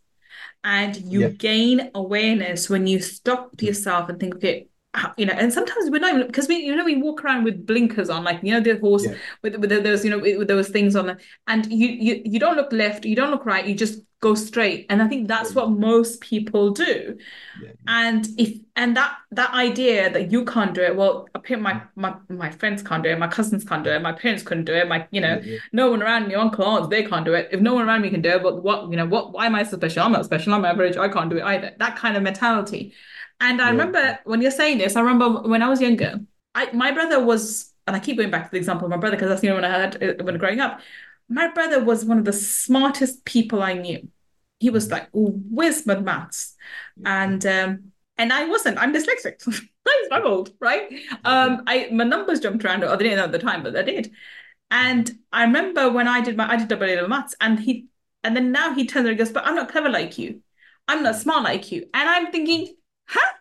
And 0.62 0.96
you 0.96 1.22
Yeah. 1.22 1.28
gain 1.28 1.90
awareness 1.94 2.68
when 2.68 2.86
you 2.86 3.00
stop 3.00 3.62
yourself 3.62 4.08
and 4.08 4.18
think, 4.20 4.36
okay, 4.36 4.68
you 5.16 5.24
know, 5.24 5.32
and 5.34 5.52
sometimes 5.52 5.88
we're 5.88 6.00
not 6.00 6.14
even 6.14 6.26
because 6.26 6.48
we, 6.48 6.56
you 6.56 6.74
know, 6.74 6.84
we 6.84 6.96
walk 6.96 7.24
around 7.24 7.44
with 7.44 7.64
blinkers 7.66 8.10
on, 8.10 8.24
like 8.24 8.40
you 8.42 8.52
know, 8.52 8.60
the 8.60 8.78
horse 8.78 9.04
Yeah. 9.04 9.14
with 9.42 9.56
with 9.56 9.70
those, 9.70 10.04
you 10.04 10.10
know, 10.10 10.18
with, 10.18 10.48
those 10.48 10.68
things 10.68 10.96
on, 10.96 11.16
and 11.46 11.72
you 11.72 11.88
you 11.88 12.22
you 12.24 12.40
don't 12.40 12.56
look 12.56 12.72
left, 12.72 13.04
you 13.04 13.14
don't 13.14 13.30
look 13.30 13.46
right, 13.46 13.64
you 13.64 13.74
just 13.74 14.00
go 14.20 14.34
straight. 14.34 14.86
And 14.90 15.00
I 15.00 15.08
think 15.08 15.28
that's 15.28 15.54
what 15.54 15.70
most 15.70 16.20
people 16.20 16.70
do. 16.72 17.16
Yeah. 17.62 17.70
And 17.86 18.26
if 18.36 18.58
and 18.74 18.96
that 18.96 19.16
that 19.30 19.54
idea 19.54 20.10
that 20.12 20.32
you 20.32 20.44
can't 20.44 20.74
do 20.74 20.82
it, 20.82 20.96
well, 20.96 21.28
apparently 21.36 21.72
my 21.72 21.74
mm. 21.74 21.88
my 21.94 22.14
my 22.28 22.50
friends 22.50 22.82
can't 22.82 23.04
do 23.04 23.10
it, 23.10 23.18
my 23.18 23.28
cousins 23.28 23.64
can't 23.64 23.84
do 23.84 23.90
it, 23.90 24.02
my 24.02 24.12
parents 24.12 24.42
couldn't 24.42 24.64
do 24.64 24.74
it, 24.74 24.88
my 24.88 25.06
you 25.12 25.20
know, 25.20 25.40
yeah. 25.44 25.58
no 25.72 25.88
one 25.90 26.02
around 26.02 26.26
me, 26.26 26.34
uncle, 26.34 26.64
aunts, 26.64 26.88
they 26.88 27.04
can't 27.04 27.24
do 27.24 27.34
it. 27.34 27.48
If 27.52 27.60
no 27.60 27.74
one 27.74 27.86
around 27.86 28.02
me 28.02 28.10
can 28.10 28.22
do 28.22 28.30
it, 28.30 28.42
but 28.42 28.64
what 28.64 28.90
you 28.90 28.96
know, 28.96 29.06
what 29.06 29.32
why 29.32 29.46
am 29.46 29.54
I 29.54 29.62
so 29.62 29.76
special? 29.76 30.02
I'm 30.02 30.12
not 30.12 30.24
special, 30.24 30.52
I'm 30.52 30.64
average, 30.64 30.96
I 30.96 31.08
can't 31.08 31.30
do 31.30 31.36
it 31.36 31.44
either. 31.44 31.76
That 31.78 31.96
kind 31.96 32.16
of 32.16 32.24
mentality. 32.24 32.92
And 33.40 33.60
I 33.62 33.68
Yeah. 33.68 33.72
remember 33.72 34.18
when 34.24 34.42
you're 34.42 34.50
saying 34.50 34.78
this, 34.78 34.96
I 34.96 35.00
remember 35.00 35.48
when 35.48 35.62
I 35.62 35.68
was 35.68 35.80
younger, 35.80 36.20
I 36.54 36.70
my 36.72 36.92
brother 36.92 37.24
was, 37.24 37.72
and 37.86 37.96
I 37.96 38.00
keep 38.00 38.16
going 38.18 38.30
back 38.30 38.44
to 38.44 38.50
the 38.50 38.56
example 38.58 38.86
of 38.86 38.90
my 38.90 38.96
brother 38.98 39.16
because 39.16 39.28
that's 39.28 39.40
the 39.40 39.50
only 39.50 39.62
one 39.62 39.72
I 39.72 39.78
had 39.78 40.02
uh, 40.02 40.24
when 40.24 40.36
growing 40.38 40.60
up. 40.60 40.80
My 41.28 41.48
brother 41.48 41.82
was 41.82 42.04
one 42.04 42.18
of 42.18 42.24
the 42.24 42.32
smartest 42.32 43.24
people 43.24 43.62
I 43.62 43.74
knew. 43.74 44.08
He 44.58 44.70
was 44.70 44.90
like 44.90 45.08
whiz 45.12 45.84
with 45.86 46.02
maths, 46.02 46.54
and 47.04 47.44
um, 47.46 47.92
and 48.18 48.32
I 48.32 48.44
wasn't. 48.46 48.78
I'm 48.78 48.92
dyslexic. 48.92 49.40
I 49.88 50.02
struggled, 50.06 50.52
right? 50.60 50.92
Um, 51.24 51.62
I 51.66 51.88
my 51.92 52.04
numbers 52.04 52.40
jumped 52.40 52.64
around. 52.64 52.84
Or 52.84 52.96
they 52.96 53.04
didn't 53.04 53.20
at 53.20 53.32
the 53.32 53.38
time, 53.38 53.62
but 53.62 53.72
they 53.72 53.84
did. 53.84 54.12
And 54.70 55.10
I 55.32 55.44
remember 55.44 55.90
when 55.90 56.08
I 56.08 56.20
did 56.20 56.36
my 56.36 56.50
I 56.50 56.56
did 56.56 56.68
double 56.68 56.84
A 56.86 56.94
level 56.96 57.08
maths, 57.08 57.34
and 57.40 57.58
he 57.60 57.86
and 58.22 58.36
then 58.36 58.52
now 58.52 58.74
he 58.74 58.86
turns 58.86 59.04
around 59.06 59.10
and 59.12 59.18
goes, 59.18 59.32
"But 59.32 59.46
I'm 59.46 59.54
not 59.56 59.70
clever 59.70 59.88
like 59.88 60.18
you. 60.18 60.42
I'm 60.88 61.02
not 61.02 61.16
smart 61.16 61.44
like 61.44 61.72
you." 61.72 61.88
And 61.94 62.08
I'm 62.08 62.30
thinking, 62.32 62.74
"Huh? 63.10 63.32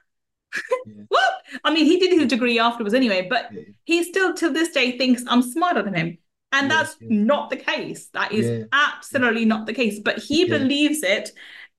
Yeah. 0.86 1.04
What?" 1.08 1.34
I 1.64 1.74
mean, 1.74 1.86
he 1.86 2.00
did 2.00 2.12
his 2.20 2.28
degree 2.28 2.60
afterwards 2.60 2.94
anyway, 2.94 3.28
but 3.30 3.50
Yeah. 3.54 3.62
he 3.86 4.04
still 4.04 4.34
to 4.36 4.50
this 4.50 4.70
day 4.70 4.98
thinks 4.98 5.24
I'm 5.28 5.42
smarter 5.42 5.82
than 5.84 5.94
him. 5.94 6.18
And 6.52 6.70
that's 6.72 6.96
not 7.02 7.52
the 7.52 7.58
case. 7.58 8.08
That 8.14 8.32
is 8.32 8.66
absolutely 8.72 9.46
not 9.46 9.68
the 9.68 9.74
case. 9.74 10.00
But 10.00 10.18
he 10.18 10.46
believes 10.46 11.04
it 11.04 11.32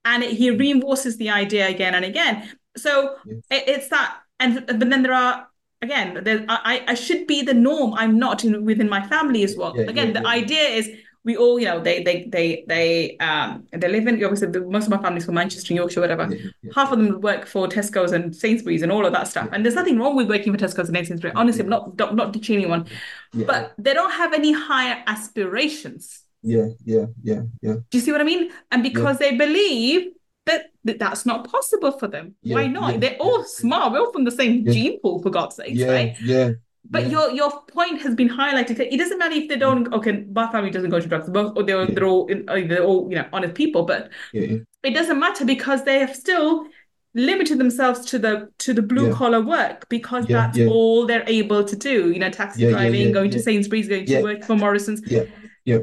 and 0.05 0.23
it, 0.23 0.37
he 0.37 0.51
reinforces 0.51 1.17
the 1.17 1.31
idea 1.31 1.69
again 1.69 1.95
and 1.95 2.05
again. 2.05 2.49
So 2.77 3.17
it, 3.51 3.65
it's 3.67 3.89
that, 3.89 4.19
and 4.39 4.65
but 4.67 4.89
then 4.89 5.03
there 5.03 5.13
are 5.13 5.49
again, 5.83 6.23
there, 6.23 6.45
I 6.49 6.85
I 6.87 6.95
should 6.95 7.27
be 7.27 7.43
the 7.43 7.55
norm. 7.55 7.95
I'm 7.95 8.19
not 8.19 8.45
in, 8.45 8.65
within 8.65 8.89
my 8.89 9.07
family 9.09 9.43
as 9.43 9.57
well. 9.57 9.75
Yeah, 9.77 9.91
again, 9.91 10.09
yeah, 10.09 10.21
the 10.21 10.23
yeah. 10.29 10.35
idea 10.35 10.63
is 10.69 10.89
we 11.25 11.37
all, 11.37 11.59
you 11.61 11.67
know, 11.67 11.81
they 11.81 12.03
they 12.03 12.25
they 12.31 12.65
they 12.67 13.17
um 13.19 13.67
they 13.73 13.89
live 13.89 14.07
in 14.07 14.15
obviously 14.25 14.49
the, 14.49 14.61
most 14.63 14.85
of 14.85 14.91
my 14.91 14.99
family's 14.99 15.27
from 15.27 15.35
Manchester, 15.35 15.75
Yorkshire, 15.75 16.01
whatever. 16.01 16.27
Yeah, 16.31 16.51
yeah, 16.63 16.73
Half 16.75 16.93
of 16.93 16.99
them 16.99 17.21
work 17.21 17.47
for 17.47 17.69
Tesco's 17.69 18.13
and 18.13 18.35
Sainsbury's 18.35 18.83
and 18.83 18.91
all 18.91 19.05
of 19.05 19.13
that 19.13 19.29
stuff. 19.29 19.49
And 19.53 19.65
there's 19.65 19.75
nothing 19.75 19.99
wrong 19.99 20.17
with 20.17 20.29
working 20.29 20.53
for 20.53 20.59
Tesco's 20.59 20.89
and 20.89 20.97
Sainsbury's. 21.07 21.35
Honestly, 21.37 21.63
I'm 21.63 21.69
not 21.69 21.99
not, 21.99 22.15
not 22.17 22.33
ditching 22.33 22.57
anyone, 22.57 22.87
yeah, 23.35 23.45
but 23.47 23.75
they 23.77 23.93
don't 23.93 24.13
have 24.13 24.33
any 24.33 24.53
higher 24.53 25.03
aspirations. 25.07 26.23
yeah, 26.43 26.69
yeah, 26.85 27.07
yeah, 27.23 27.43
yeah. 27.61 27.75
Do 27.91 27.99
you 27.99 28.01
see 28.01 28.13
what 28.13 28.21
I 28.23 28.25
mean? 28.25 28.51
And 28.71 28.83
because 28.83 29.19
they 29.19 29.37
believe 29.37 30.13
that, 30.47 30.71
that 30.85 30.99
that's 30.99 31.27
not 31.27 31.51
possible 31.51 31.93
for 31.93 32.09
them. 32.09 32.35
Why 32.43 32.67
not? 32.67 32.95
yeah, 32.95 32.99
They're 33.01 33.17
all 33.21 33.41
yeah. 33.41 33.45
smart. 33.47 33.93
We're 33.93 34.01
all 34.01 34.13
from 34.13 34.25
the 34.25 34.31
same 34.31 34.67
Yeah. 34.67 34.73
gene 34.73 35.01
pool, 35.01 35.21
for 35.23 35.29
God's 35.31 35.57
sake, 35.57 35.75
Yeah, 35.75 35.93
right? 35.93 36.17
yeah, 36.25 36.51
But 36.89 37.03
yeah. 37.05 37.09
your 37.11 37.31
your 37.33 37.61
point 37.67 38.01
has 38.03 38.15
been 38.15 38.29
highlighted. 38.29 38.81
It 38.81 38.97
doesn't 38.97 39.19
matter 39.19 39.35
if 39.35 39.49
they 39.49 39.57
don't. 39.57 39.93
Okay, 39.93 40.25
my 40.33 40.51
family 40.51 40.71
doesn't 40.71 40.91
go 40.91 40.99
to 41.01 41.07
drugs. 41.07 41.29
Both, 41.29 41.57
or 41.57 41.63
they're 41.63 41.83
Yeah. 41.83 41.95
they're 41.95 42.07
all 42.07 42.27
in, 42.27 42.49
uh, 42.49 42.55
they're 42.67 42.83
all 42.85 43.09
you 43.11 43.17
know 43.17 43.27
honest 43.33 43.55
people. 43.55 43.85
But 43.85 44.11
yeah, 44.33 44.57
it 44.83 44.91
doesn't 44.95 45.19
matter 45.19 45.45
because 45.45 45.85
they 45.85 45.99
have 45.99 46.15
still 46.17 46.67
limited 47.15 47.59
themselves 47.59 48.07
to 48.07 48.19
the 48.19 48.49
to 48.59 48.73
the 48.73 48.83
blue 48.83 49.13
collar 49.13 49.41
work 49.41 49.89
because 49.89 50.27
that's 50.27 50.59
all 50.59 51.07
they're 51.07 51.25
able 51.29 51.65
to 51.65 51.77
do. 51.77 52.11
You 52.11 52.19
know, 52.19 52.31
taxi 52.31 52.69
driving, 52.71 53.13
going 53.13 53.31
to. 53.33 53.41
Sainsbury's, 53.41 53.89
going 53.89 54.07
to 54.07 54.23
work 54.23 54.45
for 54.45 54.57
Morrison's. 54.57 55.03
Yeah, 55.07 55.25
yeah. 55.65 55.79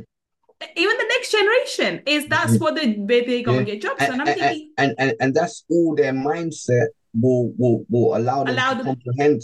Even 0.75 0.97
the 0.97 1.05
next 1.09 1.31
generation 1.31 2.01
is 2.07 2.25
that's 2.27 2.57
what 2.59 2.73
they 2.75 2.93
where 2.93 3.23
they 3.23 3.43
go 3.43 3.53
and 3.53 3.67
Yeah. 3.67 3.75
get 3.75 3.83
jobs. 3.83 4.01
and, 4.01 4.13
And 4.13 4.21
I'm 4.23 4.27
thinking, 4.35 4.71
and, 4.79 4.95
and, 4.97 5.13
and 5.19 5.33
that's 5.35 5.63
all 5.69 5.93
their 5.95 6.11
mindset 6.13 6.87
will 7.13 7.53
will 7.57 7.85
will 7.89 8.17
allow 8.17 8.43
them 8.43 8.55
Allow 8.55 8.71
to 8.73 8.77
them- 8.83 8.85
comprehend. 8.95 9.41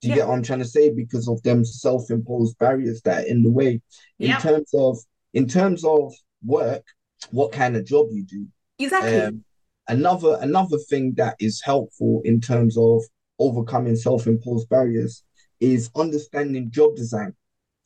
Do 0.00 0.08
you 0.08 0.14
Yeah. 0.14 0.20
get 0.20 0.28
what 0.28 0.34
I'm 0.36 0.42
trying 0.42 0.60
to 0.60 0.64
say? 0.64 0.90
Because 0.90 1.28
of 1.28 1.42
them 1.42 1.64
self-imposed 1.64 2.58
barriers 2.58 3.00
that 3.02 3.24
are 3.24 3.26
in 3.26 3.42
the 3.42 3.50
way. 3.50 3.80
In 4.18 4.28
Yeah. 4.28 4.38
terms 4.38 4.70
of 4.74 4.98
in 5.32 5.46
terms 5.46 5.84
of 5.84 6.12
work, 6.44 6.82
what 7.30 7.52
kind 7.52 7.76
of 7.76 7.84
job 7.84 8.08
you 8.10 8.24
do. 8.24 8.46
exactly. 8.78 9.20
Um, 9.20 9.44
another 9.88 10.38
another 10.40 10.78
thing 10.78 11.12
that 11.16 11.36
is 11.38 11.60
helpful 11.62 12.22
in 12.24 12.40
terms 12.40 12.76
of 12.78 13.02
overcoming 13.38 13.96
self-imposed 13.96 14.68
barriers 14.68 15.22
is 15.60 15.90
understanding 15.94 16.70
job 16.70 16.96
design. 16.96 17.34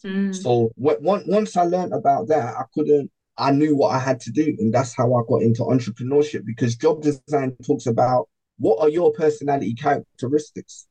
Mm. 0.04 0.35
So 0.35 0.71
wh- 0.76 1.00
once 1.02 1.26
once 1.26 1.56
I 1.56 1.64
learned 1.64 1.92
about 1.92 2.28
that, 2.28 2.54
I 2.56 2.64
couldn't. 2.75 3.11
I 3.37 3.50
knew 3.50 3.75
what 3.76 3.88
I 3.88 3.99
had 3.99 4.21
to 4.21 4.30
do, 4.30 4.54
and 4.61 4.73
that's 4.73 4.94
how 4.94 5.12
I 5.14 5.23
got 5.28 5.42
into 5.42 5.62
entrepreneurship. 5.62 6.44
Because 6.47 6.76
job 6.76 7.02
design 7.02 7.56
talks 7.66 7.87
about 7.87 8.28
what 8.59 8.78
are 8.80 8.88
your 8.88 9.12
personality 9.12 9.75
characteristics, 9.75 10.87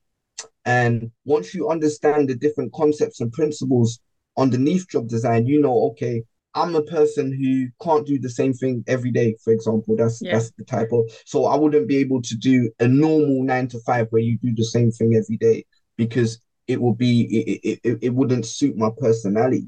and 0.65 1.11
once 1.25 1.53
you 1.53 1.69
understand 1.69 2.29
the 2.29 2.35
different 2.35 2.73
concepts 2.73 3.19
and 3.19 3.31
principles 3.31 3.99
underneath 4.37 4.87
job 4.89 5.07
design, 5.07 5.45
you 5.45 5.59
know, 5.61 5.89
okay, 5.91 6.23
I'm 6.55 6.75
a 6.75 6.83
person 6.83 7.31
who 7.31 7.67
can't 7.85 8.05
do 8.05 8.19
the 8.19 8.29
same 8.29 8.53
thing 8.53 8.83
every 8.87 9.11
day. 9.11 9.35
For 9.43 9.51
example, 9.51 9.95
that's 9.95 10.21
Yeah. 10.21 10.33
that's 10.33 10.51
the 10.51 10.63
type 10.63 10.91
of. 10.91 11.09
So 11.25 11.45
I 11.45 11.55
wouldn't 11.57 11.87
be 11.87 11.97
able 11.97 12.21
to 12.21 12.35
do 12.35 12.71
a 12.79 12.87
normal 12.87 13.43
nine 13.43 13.67
to 13.69 13.79
five 13.79 14.07
where 14.11 14.21
you 14.21 14.37
do 14.37 14.53
the 14.55 14.63
same 14.63 14.91
thing 14.91 15.15
every 15.15 15.37
day 15.37 15.65
because 15.97 16.39
it 16.67 16.79
would 16.81 16.97
be 16.97 17.21
it, 17.23 17.59
it, 17.63 17.79
it, 17.83 17.97
it 18.03 18.09
wouldn't 18.13 18.45
suit 18.45 18.77
my 18.77 18.89
personality. 18.97 19.67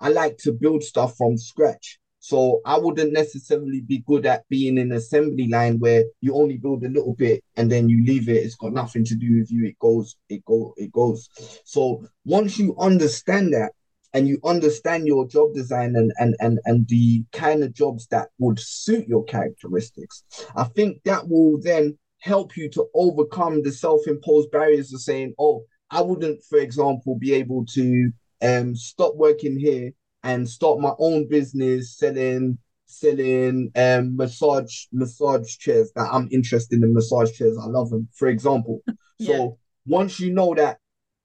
I 0.00 0.08
like 0.08 0.38
to 0.38 0.52
build 0.52 0.82
stuff 0.82 1.16
from 1.16 1.36
scratch. 1.36 1.98
So 2.20 2.60
I 2.66 2.78
wouldn't 2.78 3.14
necessarily 3.14 3.80
be 3.80 4.04
good 4.06 4.26
at 4.26 4.46
being 4.50 4.76
in 4.76 4.92
assembly 4.92 5.48
line 5.48 5.78
where 5.78 6.04
you 6.20 6.34
only 6.34 6.58
build 6.58 6.84
a 6.84 6.88
little 6.88 7.14
bit 7.14 7.42
and 7.56 7.72
then 7.72 7.88
you 7.88 8.04
leave 8.04 8.28
it. 8.28 8.44
It's 8.44 8.56
got 8.56 8.74
nothing 8.74 9.04
to 9.06 9.14
do 9.14 9.38
with 9.38 9.50
you. 9.50 9.66
It 9.66 9.78
goes, 9.78 10.16
it 10.28 10.44
go, 10.44 10.74
it 10.76 10.92
goes. 10.92 11.28
So 11.64 12.06
once 12.26 12.58
you 12.58 12.76
understand 12.78 13.54
that 13.54 13.72
and 14.12 14.28
you 14.28 14.38
understand 14.44 15.06
your 15.06 15.26
job 15.26 15.54
design 15.54 15.96
and 15.96 16.12
and 16.18 16.36
and, 16.40 16.58
and 16.66 16.86
the 16.88 17.24
kind 17.32 17.64
of 17.64 17.72
jobs 17.72 18.06
that 18.08 18.28
would 18.38 18.60
suit 18.60 19.08
your 19.08 19.24
characteristics, 19.24 20.22
I 20.54 20.64
think 20.64 21.02
that 21.04 21.26
will 21.26 21.58
then 21.60 21.98
help 22.18 22.54
you 22.54 22.68
to 22.70 22.86
overcome 22.94 23.62
the 23.62 23.72
self-imposed 23.72 24.50
barriers 24.50 24.92
of 24.92 25.00
saying, 25.00 25.32
oh, 25.38 25.64
I 25.90 26.02
wouldn't, 26.02 26.44
for 26.44 26.58
example, 26.58 27.18
be 27.18 27.32
able 27.32 27.64
to 27.72 28.12
um 28.42 28.76
stop 28.76 29.14
working 29.16 29.58
here 29.58 29.92
and 30.22 30.48
start 30.48 30.80
my 30.80 30.92
own 30.98 31.28
business 31.28 31.96
selling 31.96 32.58
selling 32.86 33.70
um 33.76 34.16
massage 34.16 34.86
massage 34.92 35.56
chairs 35.56 35.92
that 35.94 36.08
I'm 36.12 36.28
interested 36.32 36.82
in 36.82 36.92
massage 36.92 37.32
chairs. 37.32 37.56
I 37.60 37.66
love 37.66 37.90
them, 37.90 38.08
for 38.14 38.28
example. 38.28 38.82
Yeah. 39.18 39.36
So 39.36 39.58
once 39.84 40.18
you 40.18 40.32
know 40.32 40.54
that 40.54 40.78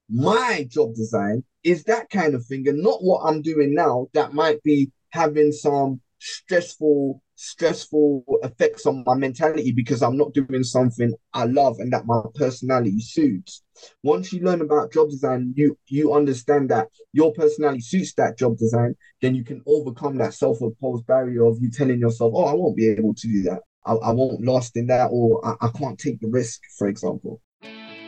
my 0.09 0.67
job 0.69 0.95
design 0.95 1.45
is 1.63 1.85
that 1.85 2.09
kind 2.09 2.35
of 2.35 2.45
thing 2.45 2.67
and 2.67 2.83
not 2.83 3.01
what 3.01 3.21
I'm 3.21 3.41
doing 3.41 3.73
now 3.73 4.07
that 4.13 4.33
might 4.33 4.61
be 4.63 4.91
having 5.11 5.53
some 5.53 6.01
stressful 6.25 7.21
stressful 7.35 8.23
effects 8.43 8.85
on 8.85 9.03
my 9.05 9.13
mentality 9.13 9.71
because 9.71 10.01
I'm 10.01 10.17
not 10.17 10.33
doing 10.33 10.63
something 10.63 11.13
I 11.33 11.45
love 11.45 11.77
and 11.79 11.91
that 11.93 12.05
my 12.05 12.21
personality 12.35 12.99
suits. 12.99 13.63
Once 14.03 14.31
you 14.31 14.41
learn 14.41 14.61
about 14.61 14.93
job 14.93 15.09
design, 15.09 15.53
you 15.55 15.77
you 15.87 16.13
understand 16.13 16.69
that 16.69 16.87
your 17.13 17.33
personality 17.33 17.81
suits 17.81 18.13
that 18.13 18.37
job 18.37 18.57
design, 18.57 18.95
then 19.21 19.35
you 19.35 19.43
can 19.43 19.61
overcome 19.67 20.17
that 20.17 20.33
self-imposed 20.33 21.05
barrier 21.05 21.45
of 21.45 21.57
you 21.61 21.69
telling 21.69 21.99
yourself, 21.99 22.33
"Oh, 22.35 22.45
I 22.45 22.53
won't 22.53 22.77
be 22.77 22.87
able 22.89 23.13
to 23.13 23.27
do 23.27 23.43
that. 23.43 23.61
I, 23.85 23.93
I 23.93 24.11
won't 24.11 24.43
last 24.45 24.75
in 24.77 24.87
that, 24.87 25.09
or 25.11 25.45
I, 25.45 25.67
I 25.67 25.69
can't 25.77 25.99
take 25.99 26.19
the 26.21 26.29
risk." 26.29 26.61
For 26.77 26.87
example. 26.87 27.41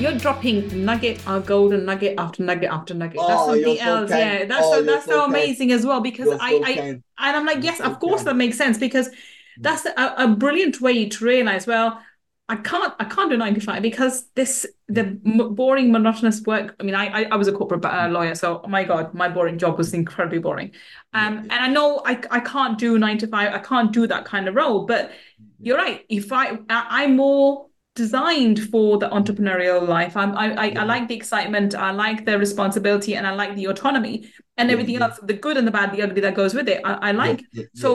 you're 0.00 0.16
dropping 0.16 0.84
nugget 0.84 1.26
or 1.28 1.40
golden 1.40 1.84
nugget 1.84 2.14
after 2.18 2.42
nugget 2.42 2.70
after 2.70 2.94
nugget. 2.94 3.18
That's 3.18 3.40
oh, 3.40 3.46
something 3.52 3.76
so 3.76 3.82
else. 3.82 4.10
Kind. 4.10 4.20
Yeah, 4.20 4.44
that's 4.46 4.66
oh, 4.66 4.72
so 4.72 4.82
that's 4.82 5.04
so, 5.04 5.12
so 5.12 5.24
amazing 5.24 5.72
as 5.72 5.84
well 5.84 6.00
because 6.00 6.28
I, 6.40 6.60
I 6.64 6.72
and 6.82 7.02
I'm 7.18 7.46
like, 7.46 7.62
yes, 7.62 7.80
of 7.80 8.00
course 8.00 8.20
kind. 8.20 8.28
that 8.28 8.36
makes 8.36 8.56
sense 8.56 8.78
because 8.78 9.10
that's 9.58 9.84
a, 9.86 10.14
a 10.16 10.28
brilliant 10.28 10.80
way 10.80 11.08
to 11.08 11.24
realize. 11.24 11.66
Well, 11.66 12.00
I 12.48 12.56
can't 12.56 12.92
I 12.98 13.04
can't 13.04 13.30
do 13.30 13.36
95 13.36 13.80
because 13.80 14.26
this 14.34 14.66
the 14.88 15.04
boring 15.24 15.92
monotonous 15.92 16.42
work. 16.42 16.74
I 16.80 16.82
mean, 16.82 16.96
I 16.96 17.06
I, 17.06 17.24
I 17.30 17.36
was 17.36 17.46
a 17.46 17.52
corporate 17.52 17.84
uh, 17.84 18.08
lawyer, 18.08 18.34
so 18.34 18.60
oh 18.64 18.68
my 18.68 18.82
god, 18.82 19.14
my 19.14 19.28
boring 19.28 19.56
job 19.56 19.78
was 19.78 19.94
incredibly 19.94 20.40
boring. 20.40 20.72
Um, 21.12 21.34
yeah. 21.34 21.40
and 21.42 21.52
I 21.52 21.68
know 21.68 22.02
I 22.04 22.20
I 22.30 22.40
can't 22.40 22.76
do 22.76 22.98
nine 22.98 23.18
to 23.18 23.28
five. 23.28 23.54
I 23.54 23.60
can't 23.60 23.92
do 23.92 24.06
that 24.08 24.24
kind 24.24 24.48
of 24.48 24.56
role. 24.56 24.84
But 24.84 25.12
you're 25.60 25.76
right. 25.76 26.04
If 26.08 26.32
I 26.32 26.58
I'm 26.68 27.16
more 27.16 27.69
designed 28.04 28.58
for 28.72 28.98
the 29.02 29.08
entrepreneurial 29.18 29.86
life. 29.96 30.16
I'm, 30.16 30.32
I, 30.42 30.46
I, 30.64 30.66
I, 30.80 30.84
like 30.84 31.06
the 31.06 31.14
excitement, 31.14 31.74
I 31.74 31.90
like 31.90 32.24
the 32.24 32.38
responsibility, 32.38 33.12
and 33.16 33.26
I 33.26 33.32
like 33.42 33.52
the 33.56 33.66
autonomy 33.66 34.16
and 34.56 34.68
yeah, 34.68 34.72
everything 34.74 34.96
yeah. 34.96 35.04
else, 35.04 35.18
the 35.22 35.34
good 35.34 35.56
and 35.58 35.66
the 35.68 35.74
bad, 35.78 35.92
the 35.92 36.00
ugly 36.02 36.22
that 36.22 36.34
goes 36.34 36.54
with 36.54 36.68
it. 36.74 36.80
I, 36.84 36.92
I 37.08 37.10
like. 37.12 37.40
Yeah, 37.52 37.64
so 37.74 37.86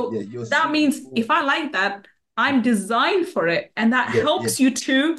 that 0.51 0.67
means 0.69 0.93
if 1.15 1.31
I 1.31 1.41
like 1.41 1.71
that, 1.71 2.07
I'm 2.37 2.61
designed 2.61 3.27
for 3.29 3.47
it, 3.47 3.71
and 3.75 3.93
that 3.93 4.09
helps 4.09 4.59
you 4.59 4.69
to 4.87 5.17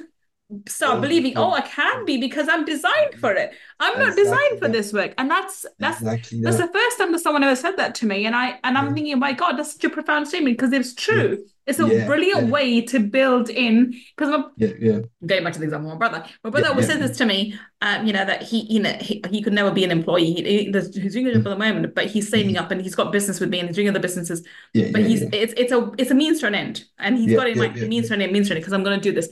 start 0.69 1.00
believing 1.00 1.37
oh 1.37 1.53
i 1.53 1.61
can 1.61 2.05
be 2.05 2.19
because 2.19 2.49
i'm 2.49 2.65
designed 2.65 3.15
for 3.19 3.33
it 3.33 3.53
i'm 3.81 3.99
not 3.99 4.15
designed 4.15 4.59
for 4.61 4.69
this 4.69 4.93
work 4.93 5.12
and 5.19 5.29
that's 5.29 5.67
that's 5.81 6.00
exactly 6.00 6.41
that's 6.41 6.59
that. 6.59 6.73
the 6.73 6.79
first 6.79 6.99
time 6.99 7.11
that 7.11 7.19
someone 7.19 7.43
ever 7.43 7.57
said 7.57 7.76
that 7.76 7.97
to 7.97 8.07
me 8.07 8.26
and 8.26 8.37
i 8.37 8.59
and 8.62 8.79
i'm 8.79 8.95
thinking 8.95 9.15
oh 9.15 9.19
my 9.19 9.33
god 9.33 9.57
that's 9.57 9.73
such 9.73 9.85
a 9.85 9.91
profound 9.91 10.29
statement 10.29 10.57
because 10.57 10.73
it's 10.73 10.95
true 10.95 11.45
it's 11.67 11.81
a 11.81 11.87
yeah, 11.88 12.07
brilliant 12.07 12.47
yeah. 12.47 12.53
way 12.53 12.81
to 12.81 13.00
build 13.00 13.50
in 13.50 13.93
because 14.17 14.33
I'm 14.33 14.45
yeah, 14.57 14.69
yeah. 14.79 14.99
going 15.25 15.43
back 15.43 15.53
to 15.55 15.59
the 15.59 15.65
example 15.65 15.91
of 15.91 15.99
my 15.99 16.09
brother. 16.09 16.25
My 16.45 16.50
brother 16.50 16.67
yeah, 16.67 16.71
always 16.71 16.87
says 16.87 17.00
this 17.00 17.19
to 17.19 17.26
me, 17.26 17.59
um, 17.83 18.07
you 18.07 18.12
know, 18.12 18.25
that 18.25 18.43
he, 18.43 18.73
you 18.73 18.79
know, 18.79 18.93
he, 19.00 19.21
he 19.31 19.43
could 19.43 19.53
never 19.53 19.73
be 19.73 19.83
an 19.83 19.91
employee. 19.91 20.33
He, 20.33 20.71
he's 20.73 21.12
doing 21.12 21.26
a 21.26 21.33
job 21.35 21.47
at 21.49 21.50
the 21.50 21.57
moment, 21.57 21.93
but 21.93 22.07
he's 22.07 22.29
saving 22.29 22.55
mm-hmm. 22.55 22.65
up 22.65 22.71
and 22.71 22.81
he's 22.81 22.95
got 22.95 23.11
business 23.11 23.41
with 23.41 23.50
me 23.50 23.59
and 23.59 23.69
he's 23.69 23.75
doing 23.75 23.88
other 23.88 23.99
businesses. 23.99 24.47
but 24.75 25.03
he's 25.03 25.23
it's 25.23 25.55
it's 25.57 25.73
a 25.73 25.91
it's 25.99 26.12
a 26.12 26.15
means 26.15 26.38
to 26.41 26.47
an 26.47 26.55
end, 26.55 26.85
and 27.00 27.19
he's 27.19 27.35
got 27.35 27.49
it 27.49 27.57
in 27.57 27.88
means 27.88 28.09
to 28.09 28.15
an 28.15 28.23
end, 28.23 28.33
means 28.33 28.47
to 28.47 28.53
an 28.53 28.59
end 28.59 28.62
because 28.62 28.73
I'm 28.73 28.85
going 28.85 29.00
to 29.00 29.03
do 29.03 29.12
this. 29.12 29.29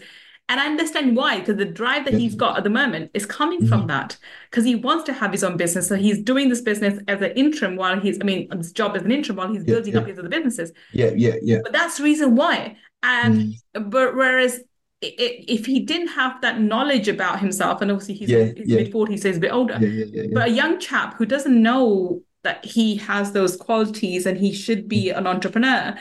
And 0.49 0.61
I 0.61 0.67
understand 0.67 1.17
why, 1.17 1.41
because 1.41 1.57
the 1.57 1.65
drive 1.65 2.05
that 2.05 2.13
he's 2.15 2.35
got 2.35 2.59
at 2.59 2.65
the 2.65 2.71
moment 2.71 3.11
is 3.15 3.25
coming 3.25 3.61
mm-hmm. 3.61 3.69
from 3.69 3.87
that, 3.87 4.19
because 4.51 4.65
he 4.65 4.75
wants 4.75 5.05
to 5.05 5.13
have 5.15 5.33
his 5.33 5.43
own 5.43 5.57
business. 5.57 5.89
So 5.89 5.97
he's 5.97 6.23
doing 6.23 6.51
this 6.51 6.61
business 6.61 7.03
as 7.09 7.23
an 7.23 7.33
interim 7.33 7.77
while 7.77 7.99
he's, 7.99 8.21
I 8.21 8.25
mean, 8.25 8.49
this 8.51 8.71
job 8.71 8.95
as 8.95 9.03
an 9.03 9.11
interim 9.11 9.37
while 9.37 9.49
he's 9.49 9.65
yeah, 9.67 9.75
building 9.75 9.95
yeah. 9.95 10.01
up 10.01 10.07
his 10.07 10.19
other 10.19 10.29
businesses. 10.29 10.73
Yeah, 10.93 11.13
yeah, 11.17 11.37
yeah. 11.43 11.59
But 11.63 11.73
that's 11.73 11.97
the 11.97 12.05
reason 12.05 12.37
why. 12.37 12.77
And 13.03 13.55
mm. 13.75 13.91
but 13.91 14.17
whereas 14.17 14.61
if 15.01 15.67
he 15.67 15.81
didn't 15.81 16.09
have 16.09 16.41
that 16.43 16.61
knowledge 16.61 17.09
about 17.09 17.41
himself, 17.41 17.81
and 17.81 17.91
obviously 17.91 18.15
he's, 18.15 18.31
yeah, 18.31 18.45
he's 18.45 18.69
yeah. 18.69 18.77
mid 18.81 18.93
40s, 18.93 19.21
so 19.21 19.29
he's 19.29 19.37
a 19.39 19.41
bit 19.41 19.53
older, 19.53 19.79
yeah, 19.81 20.05
yeah, 20.11 20.23
but 20.33 20.49
a 20.49 20.51
young 20.51 20.79
chap 20.79 21.17
who 21.17 21.27
doesn't 21.27 21.63
know 21.63 22.23
that 22.43 22.65
he 22.65 22.97
has 22.97 23.33
those 23.33 23.57
qualities 23.57 24.27
and 24.27 24.37
he 24.37 24.53
should 24.53 24.89
be 24.89 25.07
mm. 25.07 25.17
an 25.17 25.27
entrepreneur 25.27 25.97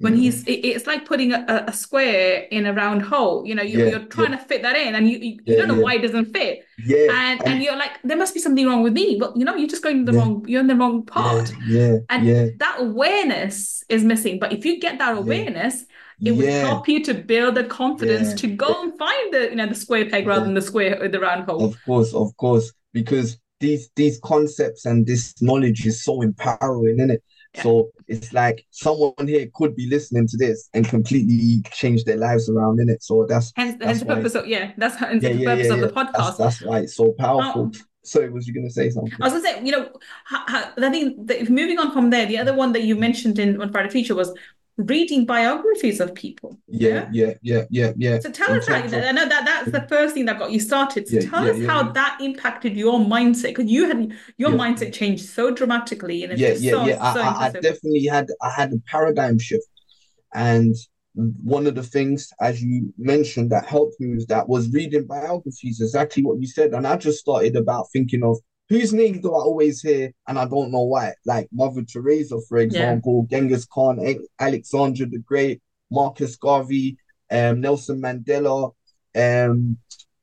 when 0.00 0.14
mm. 0.14 0.18
he's 0.18 0.44
it's 0.46 0.86
like 0.86 1.04
putting 1.04 1.32
a, 1.32 1.64
a, 1.66 1.72
square 1.72 2.46
in 2.50 2.66
a 2.66 2.72
round 2.72 3.02
hole 3.02 3.44
you 3.44 3.54
know 3.54 3.62
you, 3.62 3.94
are 3.94 4.04
trying 4.06 4.30
to 4.30 4.38
fit 4.38 4.62
that 4.62 4.76
in 4.76 4.94
and 4.94 5.08
you 5.08 5.18
you, 5.18 5.38
you 5.44 5.56
don't 5.56 5.68
know 5.68 5.80
why 5.80 5.94
it 5.94 6.02
doesn't 6.02 6.32
fit. 6.32 6.64
Yeah 6.84 7.08
and 7.10 7.46
and 7.46 7.62
you're 7.62 7.76
like 7.76 7.92
there 8.04 8.16
must 8.16 8.34
be 8.34 8.40
something 8.40 8.66
wrong 8.66 8.82
with 8.82 8.92
me 8.92 9.16
but 9.18 9.36
you 9.36 9.44
know 9.44 9.56
you're 9.56 9.68
just 9.68 9.82
going 9.82 10.04
the 10.04 10.12
wrong 10.12 10.44
you're 10.46 10.60
in 10.60 10.68
the 10.68 10.76
wrong 10.76 11.04
part. 11.04 11.52
yeah, 11.66 11.96
and 12.10 12.58
that 12.58 12.76
awareness 12.78 13.82
is 13.88 14.04
missing 14.04 14.38
but 14.38 14.52
if 14.52 14.64
you 14.64 14.78
get 14.80 14.98
that 14.98 15.16
awareness 15.16 15.84
it 16.20 16.32
would 16.32 16.48
help 16.48 16.88
you 16.88 17.04
to 17.04 17.14
build 17.14 17.54
the 17.54 17.64
confidence 17.64 18.34
to 18.34 18.48
go 18.48 18.82
and 18.82 18.96
find 18.98 19.32
the 19.32 19.50
you 19.50 19.56
know 19.56 19.66
the 19.66 19.74
square 19.74 20.08
peg 20.08 20.26
rather 20.26 20.44
than 20.44 20.54
the 20.54 20.62
square 20.62 21.02
uh, 21.02 21.08
the 21.08 21.20
round 21.20 21.44
hole. 21.44 21.64
Of 21.64 21.76
course 21.84 22.14
of 22.14 22.36
course 22.36 22.72
because 22.92 23.38
these 23.60 23.90
these 23.96 24.18
concepts 24.22 24.84
and 24.84 25.06
this 25.06 25.40
knowledge 25.42 25.86
is 25.86 26.02
so 26.02 26.22
empowering 26.22 26.98
isn't 26.98 27.10
it 27.10 27.22
so 27.62 27.90
it's 28.06 28.32
like 28.32 28.64
someone 28.70 29.26
here 29.26 29.48
could 29.54 29.76
be 29.76 29.86
listening 29.88 30.26
to 30.28 30.36
this 30.36 30.68
and 30.74 30.86
completely 30.88 31.62
change 31.72 32.04
their 32.04 32.16
lives 32.16 32.48
around 32.48 32.80
in 32.80 32.88
it. 32.88 33.02
So 33.02 33.26
that's 33.28 33.52
hence, 33.56 33.76
that's 33.78 33.86
hence 33.86 34.00
the 34.00 34.06
purpose 34.06 34.34
of 34.34 34.46
yeah, 34.46 34.72
that's 34.76 34.96
hence 34.96 35.22
yeah, 35.22 35.32
the 35.32 35.38
yeah, 35.38 35.54
purpose 35.54 35.70
of 35.70 35.80
the 35.80 35.88
podcast. 35.88 36.12
That's, 36.12 36.36
that's 36.38 36.62
why 36.62 36.80
it's 36.80 36.96
so 36.96 37.12
powerful. 37.12 37.62
Um, 37.62 37.72
Sorry, 38.04 38.30
was 38.30 38.46
you 38.46 38.54
going 38.54 38.66
to 38.66 38.72
say 38.72 38.88
something? 38.88 39.12
I 39.20 39.24
was 39.24 39.32
going 39.34 39.44
to 39.44 39.50
say, 39.50 39.64
you 39.66 39.72
know, 39.72 39.90
I 40.30 40.70
think 40.90 41.50
moving 41.50 41.78
on 41.78 41.92
from 41.92 42.08
there, 42.08 42.24
the 42.24 42.38
other 42.38 42.54
one 42.54 42.72
that 42.72 42.84
you 42.84 42.96
mentioned 42.96 43.38
in 43.38 43.60
on 43.60 43.70
Friday 43.70 43.90
Feature 43.90 44.14
was 44.14 44.32
reading 44.78 45.26
biographies 45.26 46.00
of 46.00 46.14
people. 46.14 46.56
Yeah, 46.68 47.08
yeah, 47.12 47.34
yeah, 47.42 47.64
yeah, 47.68 47.92
yeah. 47.96 48.20
So 48.20 48.30
tell 48.30 48.52
us 48.52 48.66
how, 48.68 48.76
I 48.76 48.86
know 48.86 49.28
that 49.28 49.44
that's 49.44 49.72
the 49.72 49.86
first 49.88 50.14
thing 50.14 50.24
that 50.26 50.38
got 50.38 50.52
you 50.52 50.60
started. 50.60 51.08
So 51.08 51.20
tell 51.20 51.48
us 51.48 51.60
how 51.66 51.90
that 51.90 52.18
impacted 52.20 52.76
your 52.76 53.00
mindset 53.00 53.48
because 53.48 53.70
you 53.70 53.86
had 53.86 54.12
your 54.36 54.50
mindset 54.50 54.92
changed 54.94 55.26
so 55.26 55.50
dramatically. 55.50 56.24
And 56.24 56.38
yeah, 56.38 56.54
yeah, 56.58 56.70
so, 56.70 56.86
yeah. 56.86 57.12
So 57.12 57.20
I, 57.20 57.46
I, 57.46 57.50
definitely 57.50 58.06
had 58.06 58.28
I 58.40 58.50
had 58.50 58.72
a 58.72 58.78
paradigm 58.86 59.38
shift, 59.38 59.66
and 60.32 60.74
one 61.14 61.66
of 61.66 61.74
the 61.74 61.82
things, 61.82 62.32
as 62.40 62.62
you 62.62 62.94
mentioned, 62.96 63.50
that 63.50 63.66
helped 63.66 63.98
me 63.98 64.14
was 64.14 64.26
that 64.26 64.48
was 64.48 64.70
reading 64.70 65.06
biographies. 65.06 65.80
Exactly 65.80 66.22
what 66.22 66.40
you 66.40 66.46
said, 66.46 66.72
and 66.72 66.86
I 66.86 66.96
just 66.96 67.18
started 67.18 67.56
about 67.56 67.86
thinking 67.92 68.22
of 68.22 68.38
whose 68.68 68.92
name 68.92 69.20
do 69.20 69.34
I 69.34 69.40
always 69.40 69.80
hear 69.80 70.12
and 70.26 70.38
I 70.38 70.44
don't 70.46 70.70
know 70.70 70.82
why? 70.82 71.14
Like 71.24 71.48
Mother 71.52 71.82
Teresa, 71.82 72.38
for 72.48 72.58
example, 72.58 73.26
yeah. 73.30 73.38
Genghis 73.38 73.66
Khan, 73.66 73.98
Alexander 74.38 75.06
the 75.06 75.18
Great, 75.18 75.62
Marcus 75.90 76.36
Garvey, 76.36 76.98
um, 77.30 77.60
Nelson 77.60 78.00
Mandela, 78.00 78.72
um, 79.16 79.78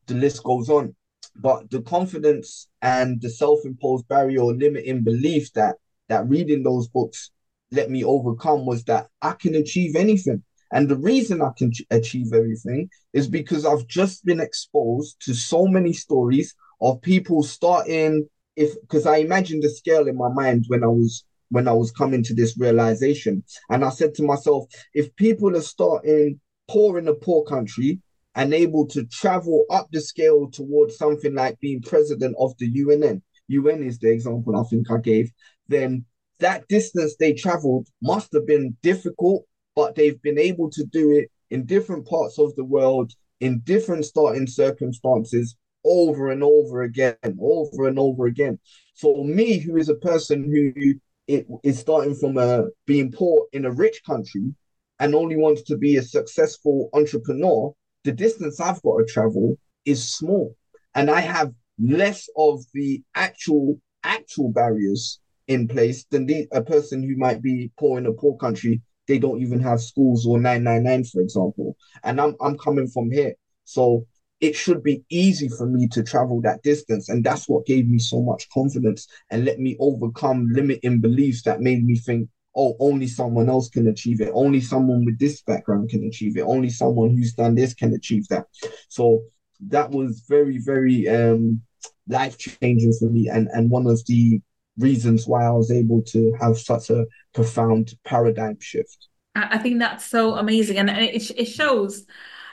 the 0.06 0.14
list 0.14 0.44
goes 0.44 0.70
on. 0.70 0.96
But 1.36 1.70
the 1.70 1.82
confidence 1.82 2.70
and 2.82 3.20
the 3.22 3.30
self-imposed 3.30 4.08
barrier 4.08 4.42
or 4.42 4.54
limiting 4.54 5.04
belief 5.04 5.52
that 5.54 5.76
that 6.08 6.28
reading 6.30 6.64
those 6.64 6.88
books 6.88 7.32
let 7.72 7.90
me 7.90 8.04
overcome 8.04 8.66
was 8.66 8.84
that 8.86 9.08
I 9.22 9.34
can 9.34 9.56
achieve 9.56 9.96
anything. 9.96 10.44
And 10.72 10.88
the 10.88 10.98
reason 10.98 11.42
I 11.42 11.52
can 11.58 11.72
achieve 11.90 12.34
everything 12.34 12.90
is 13.14 13.28
because 13.28 13.66
I've 13.66 13.88
just 13.88 14.26
been 14.26 14.40
exposed 14.40 15.18
to 15.22 15.34
so 15.34 15.68
many 15.68 15.94
stories 15.94 16.56
of 16.82 17.02
people 17.02 17.44
starting 17.44 18.28
if 18.56 18.80
because 18.82 19.06
I 19.06 19.18
imagined 19.18 19.64
the 19.64 19.70
scale 19.70 20.08
in 20.08 20.18
my 20.18 20.30
mind 20.30 20.66
when 20.68 20.84
I 20.84 20.88
was 20.88 21.24
when 21.50 21.68
I 21.68 21.74
was 21.74 21.92
coming 21.92 22.24
to 22.24 22.34
this 22.34 22.58
realization, 22.58 23.44
and 23.70 23.86
I 23.86 23.90
said 23.90 24.16
to 24.16 24.24
myself, 24.24 24.66
if 24.94 25.16
people 25.16 25.56
are 25.56 25.62
starting 25.62 26.40
poor 26.68 26.98
in 26.98 27.08
a 27.08 27.14
poor 27.14 27.44
country 27.44 28.02
and 28.34 28.54
able 28.54 28.88
to 28.88 29.06
travel 29.06 29.66
up 29.70 29.88
the 29.92 30.02
scale 30.02 30.50
towards 30.50 30.98
something 30.98 31.36
like 31.36 31.60
being 31.60 31.82
president 31.82 32.36
of 32.40 32.54
the 32.58 32.68
UN, 32.68 33.22
UN 33.48 33.84
is 33.84 34.00
the 34.00 34.12
example 34.12 34.58
I 34.58 34.64
think 34.64 34.90
I 34.90 34.98
gave, 34.98 35.32
then 35.68 36.06
that 36.40 36.68
distance 36.68 37.16
they 37.18 37.34
traveled 37.34 37.88
must 38.02 38.34
have 38.34 38.46
been 38.48 38.76
difficult, 38.82 39.46
but 39.76 39.96
they've 39.96 40.22
been 40.22 40.40
able 40.40 40.70
to 40.72 40.84
do 40.86 41.12
it 41.12 41.30
in 41.52 41.66
different 41.66 42.08
parts 42.08 42.40
of 42.40 42.56
the 42.56 42.66
world 42.66 43.12
in 43.40 43.60
different 43.60 44.06
starting 44.06 44.48
circumstances 44.48 45.56
over 45.86 46.32
and 46.32 46.44
over 46.44 46.82
again, 46.82 47.16
over 47.40 47.88
and 47.88 48.00
over 48.00 48.26
again. 48.26 48.60
So 48.94 49.24
me, 49.24 49.60
who 49.60 49.78
is 49.78 49.90
a 49.90 49.96
person 49.96 50.44
who 50.44 50.96
is 51.28 51.80
starting 51.80 52.16
from 52.16 52.38
a 52.38 52.66
being 52.86 53.12
poor 53.12 53.48
in 53.54 53.66
a 53.66 53.72
rich 53.72 54.02
country 54.06 54.54
and 55.00 55.14
only 55.14 55.36
wants 55.36 55.64
to 55.64 55.78
be 55.78 55.98
a 55.98 56.02
successful 56.04 56.90
entrepreneur, 56.94 57.74
the 58.04 58.12
distance 58.12 58.60
I've 58.60 58.82
got 58.82 58.98
to 59.00 59.06
travel 59.06 59.58
is 59.86 60.16
small. 60.16 60.56
And 60.94 61.10
I 61.10 61.22
have 61.22 61.54
less 61.80 62.30
of 62.38 62.64
the 62.74 63.04
actual 63.16 63.80
actual 64.04 64.52
barriers 64.52 65.20
in 65.48 65.68
place 65.68 66.06
than 66.10 66.26
the, 66.26 66.48
a 66.52 66.62
person 66.62 67.04
who 67.04 67.16
might 67.18 67.42
be 67.42 67.72
poor 67.78 67.98
in 67.98 68.06
a 68.06 68.14
poor 68.14 68.38
country. 68.38 68.82
They 69.08 69.20
don't 69.20 69.42
even 69.42 69.60
have 69.60 69.82
schools 69.82 70.26
or 70.26 70.40
999, 70.40 71.04
for 71.06 71.22
example. 71.22 71.78
And 72.04 72.20
I'm 72.20 72.36
I'm 72.42 72.58
coming 72.58 72.88
from 72.88 73.12
here. 73.12 73.34
So 73.66 74.06
it 74.46 74.56
should 74.56 74.84
be 74.84 75.04
easy 75.10 75.50
for 75.50 75.66
me 75.66 75.88
to 75.88 76.04
travel 76.04 76.40
that 76.42 76.62
distance. 76.62 77.10
And 77.10 77.24
that's 77.24 77.50
what 77.50 77.66
gave 77.66 77.88
me 77.88 77.98
so 77.98 78.22
much 78.22 78.48
confidence 78.50 79.08
and 79.32 79.44
let 79.44 79.60
me 79.60 79.76
overcome 79.80 80.48
limiting 80.52 81.02
beliefs 81.02 81.42
that 81.44 81.62
made 81.62 81.84
me 81.84 81.98
think, 81.98 82.30
oh, 82.56 82.76
only 82.80 83.08
someone 83.08 83.50
else 83.50 83.70
can 83.70 83.88
achieve 83.88 84.22
it. 84.22 84.32
Only 84.36 84.62
someone 84.62 85.04
with 85.04 85.18
this 85.18 85.42
background 85.42 85.90
can 85.90 86.04
achieve 86.06 86.38
it. 86.38 86.42
Only 86.42 86.70
someone 86.70 87.10
who's 87.10 87.34
done 87.34 87.56
this 87.56 87.74
can 87.74 87.94
achieve 87.94 88.28
that. 88.28 88.46
So 88.88 89.24
that 89.68 89.90
was 89.90 90.24
very, 90.30 90.60
very 90.60 91.10
um, 91.10 91.62
life 92.08 92.38
changing 92.38 92.94
for 93.00 93.10
me 93.10 93.28
and, 93.30 93.48
and 93.52 93.72
one 93.72 93.88
of 93.88 94.06
the 94.06 94.42
reasons 94.78 95.26
why 95.26 95.46
I 95.46 95.52
was 95.52 95.72
able 95.72 96.04
to 96.04 96.34
have 96.40 96.60
such 96.60 96.92
a 96.92 97.08
profound 97.34 97.96
paradigm 98.04 98.60
shift. 98.60 99.08
I 99.34 99.58
think 99.58 99.80
that's 99.80 100.06
so 100.06 100.36
amazing, 100.36 100.78
and 100.78 100.90
it 100.90 101.30
it 101.32 101.46
shows 101.46 102.06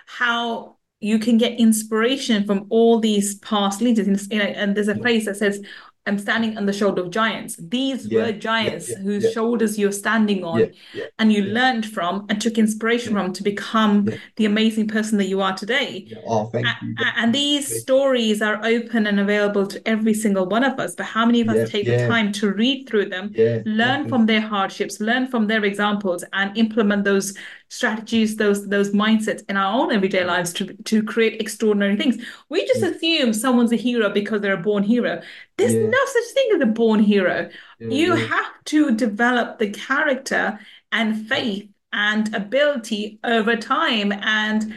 how 0.06 0.78
you 1.02 1.18
can 1.18 1.36
get 1.36 1.58
inspiration 1.58 2.44
from 2.44 2.66
all 2.70 3.00
these 3.00 3.36
past 3.40 3.80
leaders. 3.80 4.28
And 4.30 4.76
there's 4.76 4.88
a 4.88 4.96
phrase 4.96 5.24
that 5.26 5.36
says, 5.36 5.64
I'm 6.04 6.18
standing 6.18 6.58
on 6.58 6.66
the 6.66 6.72
shoulder 6.72 7.02
of 7.02 7.10
giants. 7.10 7.54
These 7.60 8.08
yeah, 8.08 8.22
were 8.22 8.32
giants 8.32 8.88
yeah, 8.88 8.96
yeah, 8.96 9.04
whose 9.04 9.32
shoulders 9.32 9.78
you're 9.78 9.92
standing 9.92 10.42
on 10.42 10.72
and 11.20 11.32
you 11.32 11.44
learned 11.44 11.86
from 11.86 12.26
and 12.28 12.40
took 12.40 12.58
inspiration 12.58 13.12
from 13.12 13.32
to 13.34 13.42
become 13.44 14.08
the 14.34 14.44
amazing 14.44 14.88
person 14.88 15.16
that 15.18 15.26
you 15.26 15.40
are 15.40 15.56
today. 15.56 16.12
Oh, 16.26 16.46
thank 16.46 16.66
you. 16.82 16.96
And 17.16 17.32
these 17.32 17.80
stories 17.80 18.42
are 18.42 18.58
open 18.64 19.06
and 19.06 19.20
available 19.20 19.64
to 19.68 19.88
every 19.88 20.14
single 20.14 20.46
one 20.46 20.64
of 20.64 20.80
us. 20.80 20.96
But 20.96 21.06
how 21.06 21.24
many 21.24 21.40
of 21.40 21.48
us 21.48 21.70
take 21.70 21.86
the 21.86 22.08
time 22.08 22.32
to 22.32 22.50
read 22.52 22.88
through 22.88 23.06
them, 23.08 23.32
learn 23.64 24.08
from 24.08 24.26
their 24.26 24.40
hardships, 24.40 25.00
learn 25.00 25.28
from 25.28 25.46
their 25.46 25.64
examples, 25.64 26.24
and 26.32 26.56
implement 26.58 27.04
those 27.04 27.32
strategies, 27.72 28.36
those 28.36 28.68
those 28.68 28.90
mindsets 28.90 29.42
in 29.48 29.56
our 29.56 29.72
own 29.80 29.92
everyday 29.92 30.24
lives 30.24 30.52
to, 30.52 30.74
to 30.84 31.02
create 31.02 31.40
extraordinary 31.40 31.96
things? 31.96 32.22
We 32.50 32.66
just 32.66 32.82
assume 32.82 33.32
someone's 33.32 33.72
a 33.72 33.76
hero 33.76 34.10
because 34.10 34.42
they're 34.42 34.60
a 34.60 34.68
born 34.70 34.82
hero. 34.82 35.22
There's 35.56 35.74
no 35.74 36.04
such 36.06 36.34
thing 36.34 36.48
as 36.54 36.60
a 36.60 36.66
born 36.66 37.00
hero. 37.00 37.48
Yeah, 37.80 37.88
you 37.88 38.14
yeah. 38.14 38.26
have 38.26 38.64
to 38.66 38.94
develop 38.94 39.58
the 39.58 39.70
character 39.70 40.60
and 40.90 41.26
faith 41.26 41.68
and 41.92 42.34
ability 42.34 43.18
over 43.24 43.56
time. 43.56 44.12
And 44.12 44.74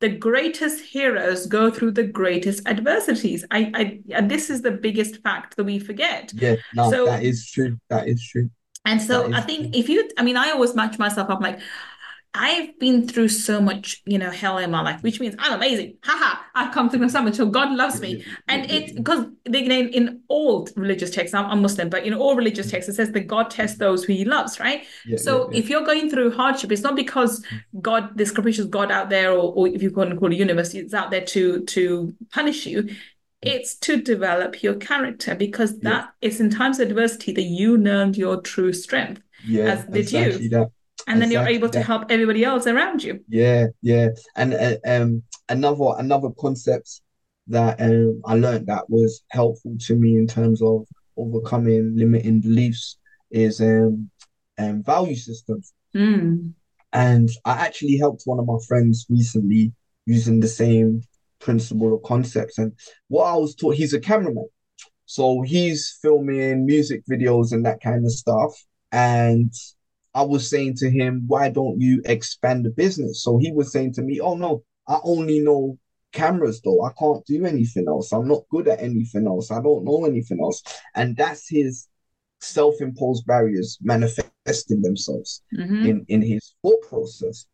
the 0.00 0.08
greatest 0.08 0.80
heroes 0.80 1.46
go 1.46 1.70
through 1.70 1.90
the 1.90 2.04
greatest 2.04 2.66
adversities. 2.66 3.44
I, 3.50 3.70
I 3.74 4.00
and 4.10 4.30
this 4.30 4.48
is 4.48 4.62
the 4.62 4.70
biggest 4.70 5.22
fact 5.22 5.56
that 5.56 5.64
we 5.64 5.78
forget. 5.78 6.32
Yeah, 6.34 6.56
no, 6.74 6.90
so, 6.90 7.04
that 7.06 7.22
is 7.22 7.50
true. 7.50 7.78
That 7.90 8.08
is 8.08 8.24
true. 8.24 8.48
And 8.84 9.02
so 9.02 9.30
I 9.34 9.42
think 9.42 9.72
true. 9.72 9.80
if 9.80 9.88
you, 9.88 10.08
I 10.16 10.22
mean, 10.22 10.38
I 10.38 10.50
always 10.50 10.74
match 10.74 10.98
myself 10.98 11.28
up 11.28 11.42
like, 11.42 11.60
I've 12.40 12.78
been 12.78 13.08
through 13.08 13.28
so 13.28 13.60
much, 13.60 14.00
you 14.06 14.16
know, 14.16 14.30
hell 14.30 14.58
in 14.58 14.70
my 14.70 14.80
life, 14.80 15.02
which 15.02 15.18
means 15.18 15.34
I'm 15.40 15.54
amazing. 15.54 15.96
Haha, 16.04 16.40
I've 16.54 16.72
come 16.72 16.88
through 16.88 17.08
so 17.08 17.20
much. 17.20 17.34
So 17.34 17.46
God 17.46 17.76
loves 17.76 18.00
me. 18.00 18.24
And 18.46 18.70
it's 18.70 18.92
because 18.92 19.26
in, 19.44 19.70
in 19.88 20.20
all 20.28 20.68
religious 20.76 21.10
texts, 21.10 21.34
I'm, 21.34 21.46
I'm, 21.46 21.60
Muslim, 21.60 21.90
but 21.90 22.04
in 22.04 22.14
all 22.14 22.36
religious 22.36 22.68
mm. 22.68 22.70
texts, 22.70 22.88
it 22.88 22.94
says 22.94 23.10
that 23.10 23.26
God 23.26 23.50
tests 23.50 23.78
those 23.78 24.04
who 24.04 24.12
he 24.12 24.24
loves, 24.24 24.60
right? 24.60 24.84
Yeah, 25.04 25.16
so 25.18 25.46
yeah, 25.46 25.50
yeah. 25.50 25.58
if 25.58 25.68
you're 25.68 25.84
going 25.84 26.08
through 26.10 26.30
hardship, 26.30 26.70
it's 26.70 26.82
not 26.82 26.94
because 26.94 27.42
mm. 27.42 27.82
God, 27.82 28.16
this 28.16 28.30
capricious 28.30 28.66
God 28.66 28.92
out 28.92 29.10
there, 29.10 29.32
or, 29.32 29.52
or 29.54 29.66
if 29.66 29.82
you 29.82 29.90
want 29.90 30.10
to 30.10 30.16
call 30.16 30.32
it 30.32 30.36
universe, 30.36 30.74
it's 30.74 30.94
out 30.94 31.10
there 31.10 31.24
to 31.24 31.64
to 31.64 32.14
punish 32.30 32.66
you. 32.66 32.84
Mm. 32.84 32.96
It's 33.42 33.74
to 33.78 34.00
develop 34.00 34.62
your 34.62 34.74
character 34.74 35.34
because 35.34 35.78
that 35.80 36.10
is 36.20 36.40
in 36.40 36.50
times 36.50 36.78
of 36.78 36.88
adversity 36.88 37.32
that 37.32 37.42
you 37.42 37.76
learned 37.76 38.16
your 38.16 38.40
true 38.40 38.72
strength. 38.72 39.22
Yeah, 39.44 39.64
as 39.64 39.84
did 39.84 40.12
you. 40.12 40.48
That 40.50 40.70
and 41.08 41.20
then 41.20 41.30
exactly. 41.30 41.52
you're 41.52 41.58
able 41.58 41.68
to 41.70 41.82
help 41.82 42.04
everybody 42.10 42.44
else 42.44 42.66
around 42.66 43.02
you. 43.02 43.24
Yeah 43.28 43.66
yeah. 43.82 44.08
And 44.36 44.54
uh, 44.54 44.76
um 44.86 45.22
another 45.48 45.94
another 45.98 46.28
concept 46.38 47.00
that 47.46 47.80
um 47.80 48.20
i 48.26 48.34
learned 48.34 48.66
that 48.66 48.88
was 48.90 49.22
helpful 49.30 49.74
to 49.80 49.94
me 49.94 50.16
in 50.16 50.26
terms 50.26 50.60
of 50.60 50.86
overcoming 51.16 51.96
limiting 51.96 52.40
beliefs 52.40 52.98
is 53.30 53.60
um, 53.60 54.10
um 54.58 54.82
value 54.82 55.16
systems. 55.16 55.72
Mm. 55.96 56.52
and 56.92 57.30
i 57.46 57.52
actually 57.52 57.96
helped 57.96 58.22
one 58.26 58.38
of 58.38 58.46
my 58.46 58.58
friends 58.68 59.06
recently 59.08 59.72
using 60.04 60.38
the 60.40 60.48
same 60.48 61.02
principle 61.38 61.92
or 61.92 62.00
concepts. 62.00 62.58
And 62.58 62.72
what 63.08 63.24
i 63.24 63.34
was 63.36 63.54
taught 63.54 63.76
he's 63.76 63.94
a 63.94 64.00
cameraman. 64.00 64.48
So 65.06 65.42
he's 65.42 65.98
filming 66.02 66.66
music 66.66 67.02
videos 67.10 67.52
and 67.52 67.64
that 67.64 67.80
kind 67.80 68.04
of 68.04 68.12
stuff. 68.12 68.52
And 68.92 69.52
I 70.14 70.22
was 70.22 70.48
saying 70.48 70.74
to 70.76 70.90
him, 70.90 71.24
why 71.26 71.50
don't 71.50 71.80
you 71.80 72.02
expand 72.04 72.64
the 72.64 72.70
business? 72.70 73.22
So 73.22 73.38
he 73.38 73.52
was 73.52 73.72
saying 73.72 73.94
to 73.94 74.02
me, 74.02 74.20
oh 74.20 74.34
no, 74.34 74.64
I 74.86 74.98
only 75.04 75.40
know 75.40 75.78
cameras 76.12 76.60
though. 76.62 76.82
I 76.82 76.92
can't 76.98 77.24
do 77.26 77.44
anything 77.44 77.86
else. 77.86 78.12
I'm 78.12 78.28
not 78.28 78.48
good 78.50 78.68
at 78.68 78.80
anything 78.80 79.26
else. 79.26 79.50
I 79.50 79.60
don't 79.60 79.84
know 79.84 80.06
anything 80.06 80.40
else. 80.40 80.62
And 80.94 81.16
that's 81.16 81.48
his 81.48 81.88
self-imposed 82.40 83.26
barriers 83.26 83.78
manifesting 83.82 84.82
themselves 84.82 85.42
mm-hmm. 85.56 85.86
in, 85.86 86.06
in 86.08 86.22
his 86.22 86.54
thought 86.62 86.82
process. 86.88 87.46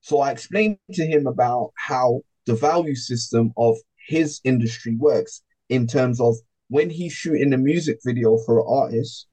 So 0.00 0.20
I 0.20 0.30
explained 0.30 0.78
to 0.92 1.06
him 1.06 1.26
about 1.26 1.72
how 1.76 2.22
the 2.46 2.54
value 2.54 2.94
system 2.94 3.52
of 3.56 3.76
his 4.06 4.40
industry 4.44 4.96
works 4.96 5.42
in 5.68 5.86
terms 5.86 6.20
of 6.20 6.34
when 6.68 6.90
he's 6.90 7.12
shooting 7.12 7.52
a 7.52 7.58
music 7.58 7.98
video 8.04 8.38
for 8.38 8.60
an 8.60 8.66
artist, 8.68 9.26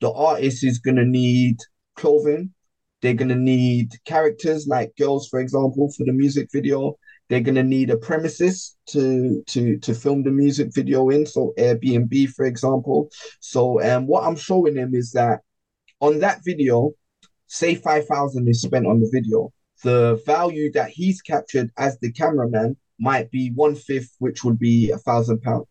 the 0.00 0.10
artist 0.12 0.64
is 0.64 0.78
going 0.78 0.96
to 0.96 1.04
need 1.04 1.58
clothing. 1.98 2.54
They're 3.00 3.14
going 3.14 3.28
to 3.28 3.36
need 3.36 3.92
characters 4.04 4.66
like 4.66 4.96
girls, 4.98 5.28
for 5.28 5.40
example, 5.40 5.92
for 5.96 6.04
the 6.04 6.12
music 6.12 6.48
video. 6.52 6.96
They're 7.28 7.40
going 7.40 7.54
to 7.56 7.62
need 7.62 7.90
a 7.90 7.96
premises 7.96 8.76
to 8.86 9.42
to 9.48 9.78
to 9.78 9.94
film 9.94 10.22
the 10.22 10.30
music 10.30 10.68
video 10.74 11.10
in, 11.10 11.26
so 11.26 11.52
Airbnb, 11.58 12.30
for 12.30 12.46
example. 12.46 13.10
So, 13.40 13.82
um, 13.82 14.06
what 14.06 14.24
I'm 14.24 14.36
showing 14.36 14.74
them 14.74 14.94
is 14.94 15.12
that 15.12 15.40
on 16.00 16.20
that 16.20 16.40
video, 16.44 16.92
say 17.46 17.74
five 17.74 18.06
thousand 18.06 18.48
is 18.48 18.62
spent 18.62 18.86
on 18.86 19.00
the 19.00 19.10
video, 19.12 19.52
the 19.84 20.20
value 20.26 20.72
that 20.72 20.90
he's 20.90 21.20
captured 21.20 21.70
as 21.76 21.98
the 21.98 22.10
cameraman 22.12 22.76
might 22.98 23.30
be 23.30 23.52
one 23.54 23.76
fifth, 23.76 24.14
which 24.18 24.42
would 24.42 24.58
be 24.58 24.90
a 24.90 24.98
thousand 24.98 25.42
pounds. 25.42 25.66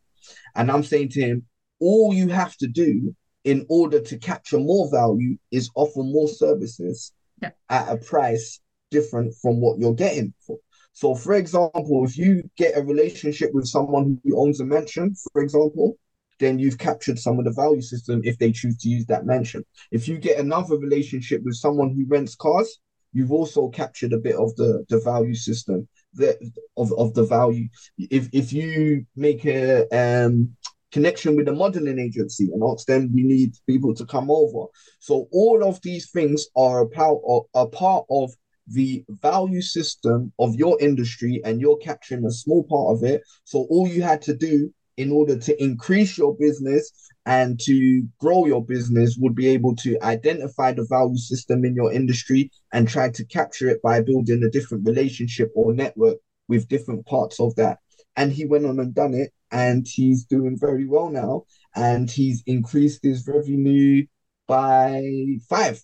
And 0.55 0.71
I'm 0.71 0.83
saying 0.83 1.09
to 1.09 1.21
him, 1.21 1.45
all 1.79 2.13
you 2.13 2.29
have 2.29 2.55
to 2.57 2.67
do 2.67 3.15
in 3.47 3.65
order 3.69 4.01
to 4.01 4.17
capture 4.17 4.59
more 4.59 4.91
value 4.91 5.37
is 5.51 5.69
offer 5.73 6.03
more 6.03 6.27
services 6.27 7.13
yeah. 7.41 7.51
at 7.69 7.87
a 7.87 7.95
price 7.95 8.59
different 8.91 9.33
from 9.41 9.61
what 9.61 9.79
you're 9.79 9.93
getting 9.93 10.33
for. 10.45 10.57
So, 10.91 11.15
for 11.15 11.33
example, 11.35 12.03
if 12.03 12.17
you 12.17 12.43
get 12.57 12.77
a 12.77 12.81
relationship 12.81 13.51
with 13.53 13.65
someone 13.65 14.19
who 14.25 14.37
owns 14.37 14.59
a 14.59 14.65
mansion, 14.65 15.15
for 15.31 15.41
example, 15.41 15.97
then 16.39 16.59
you've 16.59 16.77
captured 16.77 17.19
some 17.19 17.39
of 17.39 17.45
the 17.45 17.51
value 17.51 17.81
system 17.81 18.19
if 18.25 18.37
they 18.37 18.51
choose 18.51 18.77
to 18.79 18.89
use 18.89 19.05
that 19.05 19.25
mansion. 19.25 19.63
If 19.91 20.09
you 20.09 20.17
get 20.17 20.39
another 20.39 20.75
relationship 20.75 21.41
with 21.45 21.55
someone 21.55 21.91
who 21.91 22.05
rents 22.05 22.35
cars, 22.35 22.79
you've 23.13 23.31
also 23.31 23.69
captured 23.69 24.11
a 24.11 24.19
bit 24.19 24.35
of 24.35 24.53
the, 24.57 24.83
the 24.89 24.99
value 24.99 25.35
system 25.35 25.87
the, 26.13 26.37
of, 26.75 26.91
of 26.97 27.13
the 27.13 27.23
value. 27.23 27.69
If 27.97 28.27
if 28.33 28.51
you 28.51 29.05
make 29.15 29.45
a 29.45 29.87
um 29.91 30.56
connection 30.91 31.35
with 31.35 31.45
the 31.45 31.53
modeling 31.53 31.99
agency 31.99 32.49
and 32.53 32.63
ask 32.63 32.87
them 32.87 33.11
we 33.13 33.23
need 33.23 33.53
people 33.67 33.93
to 33.93 34.05
come 34.05 34.31
over. 34.31 34.67
So 34.99 35.27
all 35.31 35.63
of 35.63 35.81
these 35.81 36.09
things 36.11 36.47
are 36.55 36.81
a 36.81 36.89
part 36.89 37.17
of, 37.27 37.43
a 37.53 37.67
part 37.67 38.05
of 38.09 38.31
the 38.67 39.03
value 39.09 39.61
system 39.61 40.31
of 40.39 40.55
your 40.55 40.77
industry 40.81 41.41
and 41.45 41.61
you're 41.61 41.77
capturing 41.77 42.25
a 42.25 42.31
small 42.31 42.63
part 42.63 42.97
of 42.97 43.03
it. 43.03 43.21
So 43.43 43.67
all 43.69 43.87
you 43.87 44.01
had 44.01 44.21
to 44.23 44.35
do 44.35 44.73
in 44.97 45.11
order 45.11 45.37
to 45.37 45.63
increase 45.63 46.17
your 46.17 46.35
business 46.35 46.91
and 47.25 47.59
to 47.59 48.03
grow 48.19 48.45
your 48.45 48.65
business 48.65 49.17
would 49.19 49.35
be 49.35 49.47
able 49.47 49.75
to 49.75 49.97
identify 50.01 50.71
the 50.71 50.87
value 50.89 51.17
system 51.17 51.65
in 51.65 51.75
your 51.75 51.93
industry 51.93 52.49
and 52.73 52.87
try 52.87 53.09
to 53.09 53.25
capture 53.25 53.69
it 53.69 53.81
by 53.81 54.01
building 54.01 54.43
a 54.43 54.49
different 54.49 54.85
relationship 54.87 55.51
or 55.55 55.73
network 55.73 56.17
with 56.47 56.67
different 56.67 57.05
parts 57.05 57.39
of 57.39 57.53
that. 57.55 57.79
And 58.17 58.33
he 58.33 58.45
went 58.45 58.65
on 58.65 58.79
and 58.79 58.93
done 58.93 59.13
it 59.13 59.31
and 59.51 59.87
he's 59.87 60.25
doing 60.25 60.57
very 60.59 60.85
well 60.85 61.09
now. 61.09 61.43
And 61.75 62.09
he's 62.09 62.43
increased 62.45 63.01
his 63.03 63.27
revenue 63.27 64.05
by 64.47 65.37
five, 65.49 65.81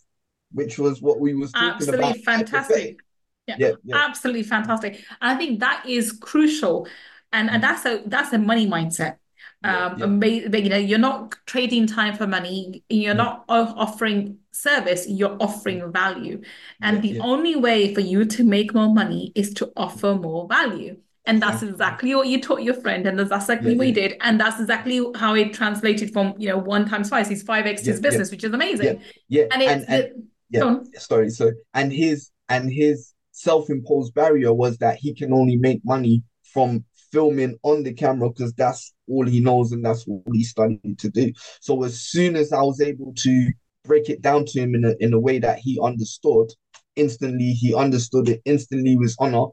which 0.51 0.79
was 0.79 1.01
what 1.01 1.19
we 1.19 1.33
was 1.33 1.51
talking 1.51 1.69
absolutely 1.69 2.09
about. 2.09 2.17
fantastic. 2.17 2.99
Yeah, 3.45 3.55
yeah, 3.59 3.71
yeah, 3.83 3.95
absolutely 3.97 4.43
fantastic. 4.43 4.93
And 5.21 5.31
I 5.31 5.35
think 5.35 5.59
that 5.59 5.85
is 5.85 6.13
crucial, 6.13 6.87
and 7.33 7.49
and 7.49 7.61
mm. 7.61 7.67
that's 7.67 7.85
a 7.85 8.01
that's 8.07 8.31
a 8.31 8.37
money 8.37 8.67
mindset. 8.67 9.17
Um, 9.65 10.21
yeah, 10.21 10.29
yeah. 10.31 10.57
you 10.57 10.69
know, 10.69 10.77
you're 10.77 10.99
not 10.99 11.35
trading 11.45 11.85
time 11.87 12.15
for 12.15 12.25
money. 12.25 12.83
You're 12.89 13.13
mm. 13.13 13.17
not 13.17 13.45
offering 13.49 14.37
service. 14.51 15.05
You're 15.09 15.35
offering 15.41 15.81
mm. 15.81 15.91
value, 15.91 16.41
and 16.81 17.01
the 17.01 17.19
only 17.19 17.57
way 17.57 17.93
for 17.93 17.99
you 17.99 18.23
to 18.25 18.43
make 18.45 18.73
more 18.73 18.93
money 18.93 19.33
is 19.35 19.53
to 19.55 19.73
offer 19.75 20.15
more 20.15 20.47
value. 20.47 20.97
And 21.25 21.41
that's 21.41 21.63
exactly 21.63 22.13
what 22.15 22.27
you 22.27 22.41
taught 22.41 22.63
your 22.63 22.73
friend, 22.73 23.07
and 23.07 23.17
that's 23.17 23.31
exactly 23.31 23.71
yeah, 23.71 23.77
what 23.77 23.87
you 23.87 23.93
did, 23.93 24.17
and 24.19 24.37
that's 24.37 24.59
exactly 24.59 25.01
how 25.15 25.35
it 25.35 25.53
translated 25.53 26.11
from 26.11 26.35
you 26.37 26.49
know 26.49 26.57
one 26.57 26.87
times 26.87 27.07
five. 27.07 27.29
He's 27.29 27.43
five 27.43 27.65
x 27.65 27.85
his 27.85 28.01
business, 28.01 28.29
which 28.29 28.43
is 28.43 28.53
amazing. 28.53 29.01
Yeah, 29.29 29.45
and 29.51 29.61
it's 29.61 29.85
and, 29.85 30.03
and, 30.03 30.27
yeah. 30.49 30.99
Sorry, 30.99 31.29
so 31.29 31.51
and 31.73 31.93
his 31.93 32.29
and 32.49 32.69
his 32.69 33.13
self-imposed 33.31 34.13
barrier 34.13 34.53
was 34.53 34.77
that 34.79 34.97
he 34.97 35.13
can 35.13 35.31
only 35.31 35.55
make 35.55 35.79
money 35.85 36.23
from 36.43 36.83
filming 37.11 37.57
on 37.63 37.83
the 37.83 37.93
camera 37.93 38.29
because 38.29 38.53
that's 38.53 38.93
all 39.07 39.25
he 39.25 39.39
knows 39.39 39.71
and 39.71 39.85
that's 39.85 40.05
all 40.07 40.23
he 40.33 40.43
studied 40.43 40.99
to 40.99 41.09
do. 41.09 41.31
So 41.61 41.83
as 41.83 42.01
soon 42.01 42.35
as 42.35 42.51
I 42.51 42.61
was 42.61 42.81
able 42.81 43.13
to 43.17 43.51
break 43.85 44.09
it 44.09 44.21
down 44.21 44.45
to 44.45 44.59
him 44.59 44.75
in 44.75 44.83
a 44.85 44.93
in 44.99 45.13
a 45.13 45.19
way 45.19 45.39
that 45.39 45.59
he 45.59 45.79
understood, 45.81 46.49
instantly 46.95 47.51
he 47.53 47.73
understood 47.73 48.29
it. 48.29 48.41
Instantly 48.45 48.97
was 48.97 49.15
honor 49.19 49.47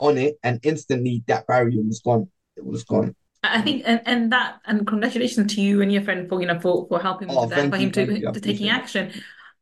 on 0.00 0.18
it, 0.18 0.36
and 0.42 0.58
instantly 0.62 1.22
that 1.26 1.46
barrier 1.46 1.82
was 1.82 2.00
gone. 2.00 2.28
It 2.56 2.64
was 2.64 2.84
gone. 2.84 3.14
I 3.42 3.62
think, 3.62 3.84
and, 3.86 4.02
and 4.04 4.32
that, 4.32 4.60
and 4.66 4.86
congratulations 4.86 5.54
to 5.54 5.62
you 5.62 5.80
and 5.80 5.92
your 5.92 6.02
friend 6.02 6.28
for 6.28 6.40
you 6.40 6.46
know 6.46 6.60
for 6.60 6.86
for 6.88 7.00
helping 7.00 7.30
Oh, 7.30 7.42
with 7.42 7.50
that, 7.50 7.70
for 7.70 7.76
him 7.76 7.90
to, 7.92 8.18
you. 8.18 8.32
To 8.32 8.40
taking 8.40 8.68
action. 8.68 9.12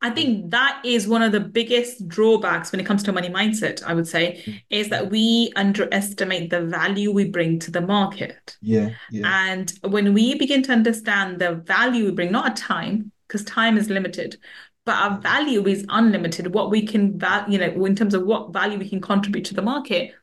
I 0.01 0.11
think 0.11 0.53
that 0.53 0.81
is 0.85 1.09
one 1.09 1.23
of 1.23 1.33
the 1.33 1.41
biggest 1.41 2.07
drawbacks 2.07 2.71
when 2.71 2.81
it 2.81 2.87
comes 2.87 3.03
to 3.03 3.13
money 3.13 3.31
mindset, 3.31 3.83
I 3.83 3.95
would 3.95 4.07
say, 4.07 4.45
mm. 4.47 4.63
is 4.71 4.91
that 4.91 5.11
we 5.11 5.53
underestimate 5.57 6.51
the 6.51 6.61
value 6.61 7.11
we 7.11 7.29
bring 7.29 7.59
to 7.61 7.73
the 7.73 7.81
market. 7.81 8.57
Yeah, 8.63 8.91
yeah, 9.11 9.51
And 9.51 9.73
when 9.83 10.15
we 10.15 10.37
begin 10.37 10.63
to 10.65 10.73
understand 10.73 11.41
the 11.41 11.57
value 11.57 12.05
we 12.05 12.11
bring, 12.13 12.31
not 12.31 12.49
our 12.49 12.55
time, 12.55 13.11
because 13.27 13.45
time 13.45 13.77
is 13.77 13.91
limited, 13.91 14.39
but 14.87 14.95
our 14.95 15.19
value 15.19 15.67
is 15.67 15.85
unlimited, 15.89 16.55
what 16.55 16.71
we 16.71 16.87
can, 16.87 17.19
val 17.19 17.51
you 17.51 17.59
know, 17.59 17.85
in 17.85 17.97
terms 17.97 18.15
of 18.15 18.25
what 18.25 18.53
value 18.53 18.79
we 18.79 18.89
can 18.89 19.01
contribute 19.01 19.47
to 19.47 19.55
the 19.55 19.63
market, 19.63 20.15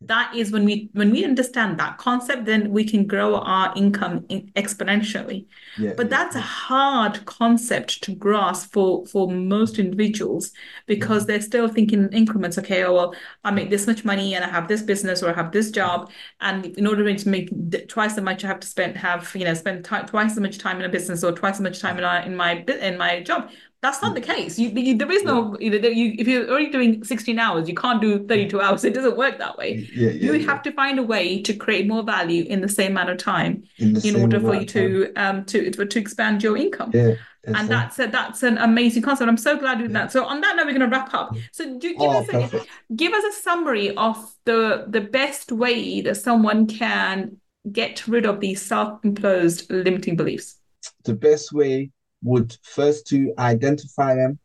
that 0.00 0.34
is 0.34 0.50
when 0.50 0.64
we 0.64 0.90
when 0.92 1.10
we 1.10 1.24
understand 1.24 1.78
that 1.78 1.98
concept, 1.98 2.46
then 2.46 2.70
we 2.70 2.84
can 2.84 3.06
grow 3.06 3.36
our 3.36 3.72
income 3.76 4.24
in- 4.28 4.50
exponentially. 4.56 5.46
yeah, 5.76 5.92
But 5.96 6.06
yeah, 6.06 6.16
that's 6.16 6.36
a 6.36 6.40
hard 6.40 7.24
concept 7.26 8.02
to 8.04 8.14
grasp 8.14 8.72
for 8.72 9.06
for 9.06 9.30
most 9.30 9.78
individuals 9.78 10.52
because 10.86 11.22
mm-hmm. 11.22 11.32
they're 11.32 11.40
still 11.40 11.68
thinking 11.68 12.04
in 12.04 12.12
increments. 12.12 12.58
Okay, 12.58 12.84
oh 12.84 12.94
well, 12.94 13.14
I 13.44 13.50
make 13.50 13.70
this 13.70 13.86
much 13.86 14.04
money 14.04 14.34
and 14.34 14.44
I 14.44 14.48
have 14.48 14.66
this 14.66 14.82
business 14.82 15.22
or 15.22 15.30
I 15.30 15.34
have 15.34 15.52
this 15.52 15.70
job, 15.70 16.10
and 16.40 16.66
in 16.66 16.86
order 16.86 17.14
to 17.14 17.28
make 17.28 17.50
twice 17.88 18.16
as 18.16 18.24
much, 18.24 18.44
I 18.44 18.48
have 18.48 18.60
to 18.60 18.66
spend 18.66 18.96
have 18.96 19.34
you 19.34 19.44
know 19.44 19.54
spend 19.54 19.84
ti 19.84 19.96
twice 20.06 20.32
as 20.32 20.40
much 20.40 20.58
time 20.58 20.78
in 20.78 20.84
a 20.84 20.88
business 20.88 21.22
or 21.22 21.32
twice 21.32 21.56
as 21.56 21.60
much 21.60 21.80
time 21.80 21.98
in 21.98 22.04
mm-hmm. 22.04 22.34
my 22.36 22.52
in 22.54 22.66
my 22.66 22.74
in 22.80 22.98
my 22.98 23.22
job. 23.22 23.50
That's 23.80 24.02
not 24.02 24.14
the 24.14 24.20
case. 24.20 24.58
You, 24.58 24.70
you 24.70 24.96
there 24.96 25.10
is 25.12 25.22
no 25.22 25.56
you 25.60 25.70
you 25.70 26.14
if 26.18 26.26
you're 26.26 26.48
already 26.50 26.70
doing 26.70 27.04
16 27.04 27.38
hours, 27.38 27.68
you 27.68 27.74
can't 27.76 28.00
do 28.00 28.26
32 28.26 28.60
hours. 28.60 28.84
It 28.84 28.92
doesn't 28.94 29.16
work 29.16 29.38
that 29.38 29.56
way. 29.56 29.86
yeah, 29.94 30.10
yeah, 30.10 30.10
You 30.10 30.32
yeah. 30.34 30.46
have 30.46 30.62
to 30.62 30.72
find 30.72 30.98
a 30.98 31.02
way 31.02 31.42
to 31.42 31.54
create 31.54 31.86
more 31.86 32.02
value 32.02 32.44
in 32.44 32.60
the 32.60 32.68
same 32.68 32.92
amount 32.92 33.10
of 33.10 33.18
time 33.18 33.62
In 33.78 33.96
in 34.04 34.16
order 34.16 34.40
for 34.40 34.54
you 34.54 34.66
to 34.66 35.12
um 35.14 35.44
to 35.46 35.70
to 35.70 35.98
expand 35.98 36.42
your 36.42 36.56
income. 36.56 36.90
Yeah, 36.92 37.14
And 37.44 37.68
that's 37.68 37.98
a, 38.00 38.06
that's 38.08 38.42
an 38.42 38.58
amazing 38.58 39.02
concept. 39.02 39.28
I'm 39.28 39.36
so 39.36 39.56
glad 39.56 39.80
with 39.80 39.92
that. 39.92 40.10
So 40.12 40.24
on 40.24 40.40
that 40.40 40.56
note, 40.56 40.66
we're 40.66 40.72
going 40.78 40.90
to 40.90 40.96
wrap 40.96 41.14
up. 41.14 41.36
So 41.52 41.78
do 41.78 41.88
give 41.96 42.00
Oh, 42.00 42.18
us 42.18 42.28
a, 42.28 42.32
perfect. 42.32 42.66
give 42.96 43.12
us 43.12 43.24
a 43.24 43.32
summary 43.40 43.94
of 43.96 44.16
the 44.44 44.86
the 44.88 45.00
best 45.00 45.52
way 45.52 46.00
that 46.02 46.16
someone 46.16 46.66
can 46.66 47.36
get 47.70 48.06
rid 48.08 48.26
of 48.26 48.40
these 48.40 48.60
self-imposed 48.62 49.70
limiting 49.70 50.16
beliefs. 50.16 50.56
the 51.04 51.14
best 51.14 51.52
way 51.52 51.90
would 52.22 52.56
first 52.62 53.06
to 53.08 53.32
identify 53.38 54.14
them, 54.14 54.38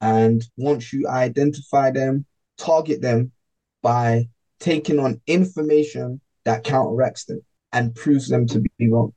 and 0.00 0.44
once 0.56 0.92
you 0.92 1.08
identify 1.08 1.90
them, 1.90 2.26
target 2.58 3.00
them 3.02 3.32
by 3.82 4.28
taking 4.60 4.98
on 4.98 5.20
information 5.26 6.20
that 6.44 6.64
counteracts 6.64 7.24
them 7.24 7.40
and 7.72 7.94
proves 7.94 8.28
them 8.28 8.46
to 8.46 8.62
be 8.78 8.90
wrong. 8.90 9.12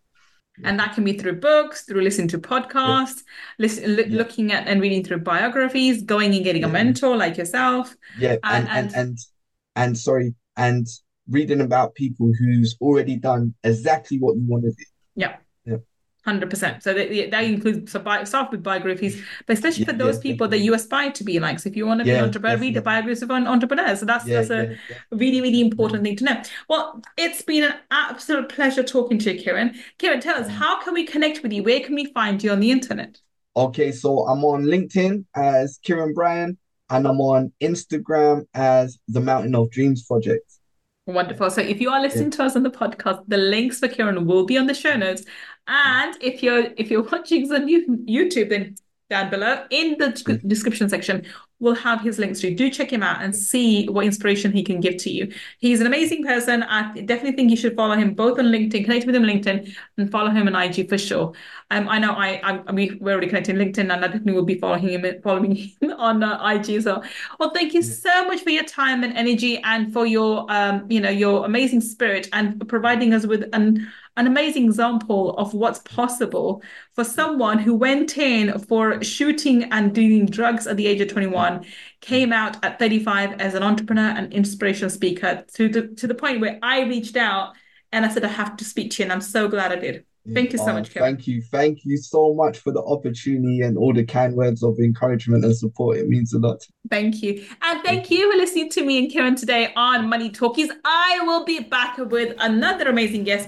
And 0.64 0.80
that 0.80 0.96
can 0.96 1.04
be 1.04 1.14
through 1.14 1.40
books, 1.40 1.84
through 1.84 2.02
listening 2.02 2.30
to 2.30 2.40
podcasts, 2.40 3.22
listen, 3.60 3.96
loo- 3.96 4.06
Yeah. 4.08 4.18
looking 4.18 4.52
at 4.52 4.68
and 4.68 4.82
reading 4.82 5.04
through 5.04 5.20
biographies, 5.20 6.02
going 6.02 6.34
and 6.34 6.44
getting 6.44 6.64
a 6.64 6.68
mentor 6.68 7.16
like 7.16 7.38
yourself. 7.38 7.96
Yeah, 8.18 8.38
uh, 8.44 8.54
and 8.54 8.68
And- 8.68 8.78
and 8.88 8.96
and 8.96 9.18
and 9.76 9.98
sorry, 9.98 10.34
and 10.56 10.88
reading 11.30 11.62
about 11.62 11.94
people 11.94 12.32
who's 12.40 12.76
already 12.82 13.18
done 13.18 13.54
exactly 13.64 14.18
what 14.18 14.36
you 14.36 14.44
want 14.48 14.64
to 14.64 14.72
do. 14.72 14.84
Yeah. 15.16 15.36
Yeah. 16.28 16.34
Hundred 16.34 16.50
percent. 16.50 16.84
So 16.84 16.94
that, 16.94 17.32
that 17.32 17.44
includes 17.44 17.92
so 17.92 18.00
bi- 18.00 18.24
start 18.26 18.52
with 18.52 18.62
biographies, 18.64 19.24
but 19.46 19.54
especially 19.54 19.86
for 19.86 19.94
those 19.94 20.18
yeah, 20.18 20.22
people 20.24 20.48
that 20.50 20.60
you 20.60 20.74
aspire 20.74 21.12
to 21.14 21.24
be 21.24 21.40
like. 21.40 21.60
So 21.60 21.70
if 21.70 21.76
you 21.76 21.86
want 21.88 22.00
to 22.02 22.06
be 22.06 22.12
Yeah, 22.12 22.18
an 22.18 22.26
entrepreneur, 22.26 22.58
read 22.58 22.76
the 22.76 22.82
biographies 22.82 23.22
of 23.22 23.30
an 23.32 23.48
entrepreneurs. 23.48 24.00
So 24.00 24.06
that's 24.06 24.26
Yeah, 24.26 24.36
that's 24.36 24.50
a 24.50 24.70
yeah, 24.72 24.76
yeah. 24.90 24.98
really 25.12 25.42
really 25.42 25.62
important 25.62 26.04
thing 26.04 26.16
to 26.18 26.24
know. 26.26 26.42
Well, 26.68 27.02
it's 27.18 27.42
been 27.42 27.64
an 27.64 27.76
absolute 27.92 28.50
pleasure 28.50 28.84
talking 28.84 29.20
to 29.20 29.34
you, 29.34 29.42
Kieron. 29.42 29.76
Kieron, 30.00 30.22
tell 30.22 30.36
us 30.36 30.50
how 30.50 30.82
can 30.84 30.94
we 30.94 31.06
connect 31.06 31.44
with 31.44 31.54
you? 31.54 31.64
Where 31.64 31.80
can 31.80 31.96
we 31.96 32.06
find 32.14 32.44
you 32.44 32.52
on 32.52 32.60
the 32.60 32.72
internet? 32.72 33.22
Okay, 33.56 33.92
so 33.92 34.28
I'm 34.28 34.44
on 34.46 34.64
LinkedIn 34.64 35.26
as 35.36 35.80
Kieron 35.86 36.14
Bryan, 36.14 36.58
and 36.90 37.08
I'm 37.08 37.20
on 37.22 37.52
Instagram 37.62 38.46
as 38.54 39.00
the 39.08 39.20
Mountain 39.20 39.56
of 39.56 39.72
Dreams 39.72 40.04
Project. 40.04 40.46
Wonderful. 41.08 41.50
So 41.50 41.62
if 41.62 41.80
you 41.80 41.90
are 41.90 42.02
listening 42.02 42.32
to 42.32 42.44
us 42.44 42.56
on 42.58 42.64
the 42.64 42.70
podcast, 42.70 43.24
the 43.30 43.38
links 43.38 43.80
for 43.80 43.88
Kieron 43.88 44.26
will 44.26 44.46
be 44.46 44.58
on 44.58 44.68
the 44.68 44.74
show 44.74 44.96
notes. 44.98 45.24
And 45.68 46.16
if 46.22 46.42
you're 46.42 46.68
if 46.78 46.90
you're 46.90 47.04
watching 47.12 47.52
on 47.52 47.68
YouTube, 47.68 48.50
then 48.50 48.76
down 49.10 49.30
below 49.30 49.66
in 49.70 49.98
the 49.98 50.40
description 50.46 50.90
section, 50.90 51.26
we'll 51.60 51.76
have 51.76 52.02
his 52.02 52.20
links. 52.20 52.42
So 52.42 52.54
do 52.54 52.70
check 52.70 52.92
him 52.92 53.02
out 53.02 53.22
and 53.22 53.36
see 53.36 53.88
what 53.88 54.06
inspiration 54.06 54.52
he 54.52 54.64
can 54.64 54.80
give 54.80 54.98
to 54.98 55.10
you. 55.10 55.32
He's 55.60 55.82
an 55.82 55.88
amazing 55.88 56.24
person. 56.24 56.64
I 56.64 56.94
definitely 57.02 57.32
think 57.32 57.50
you 57.50 57.58
should 57.58 57.76
follow 57.76 57.96
him 57.96 58.14
both 58.14 58.38
on 58.38 58.46
LinkedIn, 58.46 58.84
connect 58.84 59.06
with 59.06 59.16
him 59.16 59.24
on 59.24 59.30
LinkedIn, 59.30 59.74
and 59.98 60.12
follow 60.12 60.30
him 60.30 60.48
on 60.48 60.56
IG 60.56 60.90
for 60.90 60.98
sure. 60.98 61.34
Um, 61.72 61.88
I 61.90 62.00
know 62.00 62.12
I, 62.14 62.40
I, 62.44 62.64
I 62.68 62.72
we, 62.72 62.98
we're 63.02 63.14
already 63.14 63.28
connected 63.28 63.58
on 63.58 63.66
LinkedIn, 63.66 63.92
and 63.92 63.94
I 63.94 64.08
definitely 64.08 64.34
will 64.34 64.46
be 64.46 64.60
following 64.60 64.88
him, 64.90 65.22
following 65.24 65.56
him 65.56 65.92
on 65.98 66.22
uh, 66.22 66.46
IG 66.46 66.72
as 66.72 66.86
well. 66.86 67.04
Well, 67.40 67.52
thank 67.52 67.74
you 67.74 67.82
so 67.82 68.28
much 68.28 68.42
for 68.42 68.50
your 68.50 68.66
time 68.66 69.04
and 69.04 69.18
energy, 69.18 69.60
and 69.64 69.92
for 69.92 70.06
your, 70.06 70.46
um, 70.50 70.86
you 70.90 71.00
know, 71.00 71.10
your 71.10 71.46
amazing 71.46 71.82
spirit, 71.82 72.28
and 72.34 72.68
providing 72.68 73.14
us 73.14 73.26
with 73.26 73.46
an 73.54 73.88
an 74.18 74.28
amazing 74.28 74.66
example 74.66 75.38
of 75.38 75.54
what's 75.54 75.80
possible 75.80 76.62
for 76.94 77.04
someone 77.04 77.60
who 77.60 77.74
went 77.76 78.18
in 78.18 78.60
for 78.60 79.02
shooting 79.04 79.64
and 79.72 79.96
doing 79.96 80.26
drugs 80.26 80.68
at 80.68 80.76
the 80.76 80.88
age 80.88 81.00
of 81.00 81.08
21, 81.08 81.66
came 82.02 82.34
out 82.34 82.64
at 82.66 82.80
35 82.80 83.40
as 83.40 83.54
an 83.54 83.64
entrepreneur 83.64 84.10
and 84.10 84.34
inspirational 84.34 84.90
speaker 84.90 85.46
to 85.56 85.70
the 85.70 85.88
to 85.96 86.08
the 86.08 86.16
point 86.16 86.42
where 86.42 86.60
I 86.62 86.82
reached 86.82 87.16
out 87.16 87.54
and 87.92 88.06
I 88.06 88.10
said 88.10 88.26
I 88.26 88.28
have 88.28 88.58
to 88.58 88.66
speak 88.66 88.92
to 88.92 88.98
you, 89.00 89.06
and 89.06 89.14
I'm 89.14 89.22
so 89.22 89.48
glad 89.48 89.72
I 89.72 89.78
did. 89.78 90.04
Thank 90.34 90.52
you 90.52 90.58
so 90.60 90.72
Oh, 90.72 90.74
much, 90.74 90.90
Kieron. 90.90 91.00
Thank 91.00 91.28
you. 91.28 91.42
Thank 91.42 91.86
you 91.86 91.96
so 91.96 92.34
much 92.34 92.58
for 92.58 92.74
the 92.74 92.84
opportunity 92.84 93.62
and 93.62 93.78
all 93.78 93.94
the 93.94 94.04
kind 94.04 94.36
words 94.36 94.62
of 94.62 94.78
encouragement 94.78 95.46
and 95.46 95.56
support. 95.56 95.98
It 96.00 96.10
means 96.10 96.34
a 96.34 96.40
lot. 96.40 96.66
Thank 96.90 97.24
you. 97.24 97.46
And 97.62 97.82
thank 97.82 98.12
you 98.12 98.30
for 98.30 98.38
listening 98.38 98.70
to 98.72 98.84
me 98.84 98.98
and 98.98 99.10
Kieron 99.10 99.40
today 99.40 99.72
on 99.78 100.10
Money 100.10 100.30
Talkies. 100.30 100.70
I 100.84 101.22
will 101.24 101.46
be 101.46 101.62
back 101.62 101.98
with 101.98 102.36
another 102.40 102.90
amazing 102.90 103.24
guest, 103.24 103.48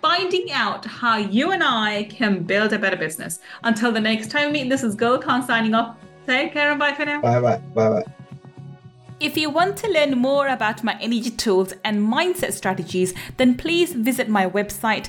finding 0.00 0.50
out 0.52 0.84
how 0.84 1.16
you 1.16 1.52
and 1.52 1.62
I 1.62 2.04
can 2.04 2.42
build 2.42 2.72
a 2.72 2.78
better 2.78 2.96
business. 2.96 3.40
Until 3.64 3.92
the 3.92 4.00
next 4.00 4.30
time 4.30 4.52
we 4.52 4.64
meet, 4.64 4.68
this 4.68 4.82
is 4.82 4.94
Gull 4.94 5.20
signing 5.22 5.74
off. 5.74 5.96
Take 6.26 6.52
care 6.52 6.70
and 6.70 6.78
bye 6.78 6.92
for 6.92 7.04
now. 7.04 7.20
Bye 7.20 7.40
bye. 7.40 7.56
Bye 7.74 7.88
bye. 7.90 8.04
If 9.20 9.36
you 9.36 9.50
want 9.50 9.76
to 9.78 9.90
learn 9.90 10.16
more 10.16 10.46
about 10.46 10.84
my 10.84 10.96
energy 11.00 11.30
tools 11.30 11.74
and 11.82 12.00
mindset 12.00 12.52
strategies, 12.52 13.14
then 13.36 13.56
please 13.56 13.92
visit 13.92 14.28
my 14.28 14.48
website 14.48 15.08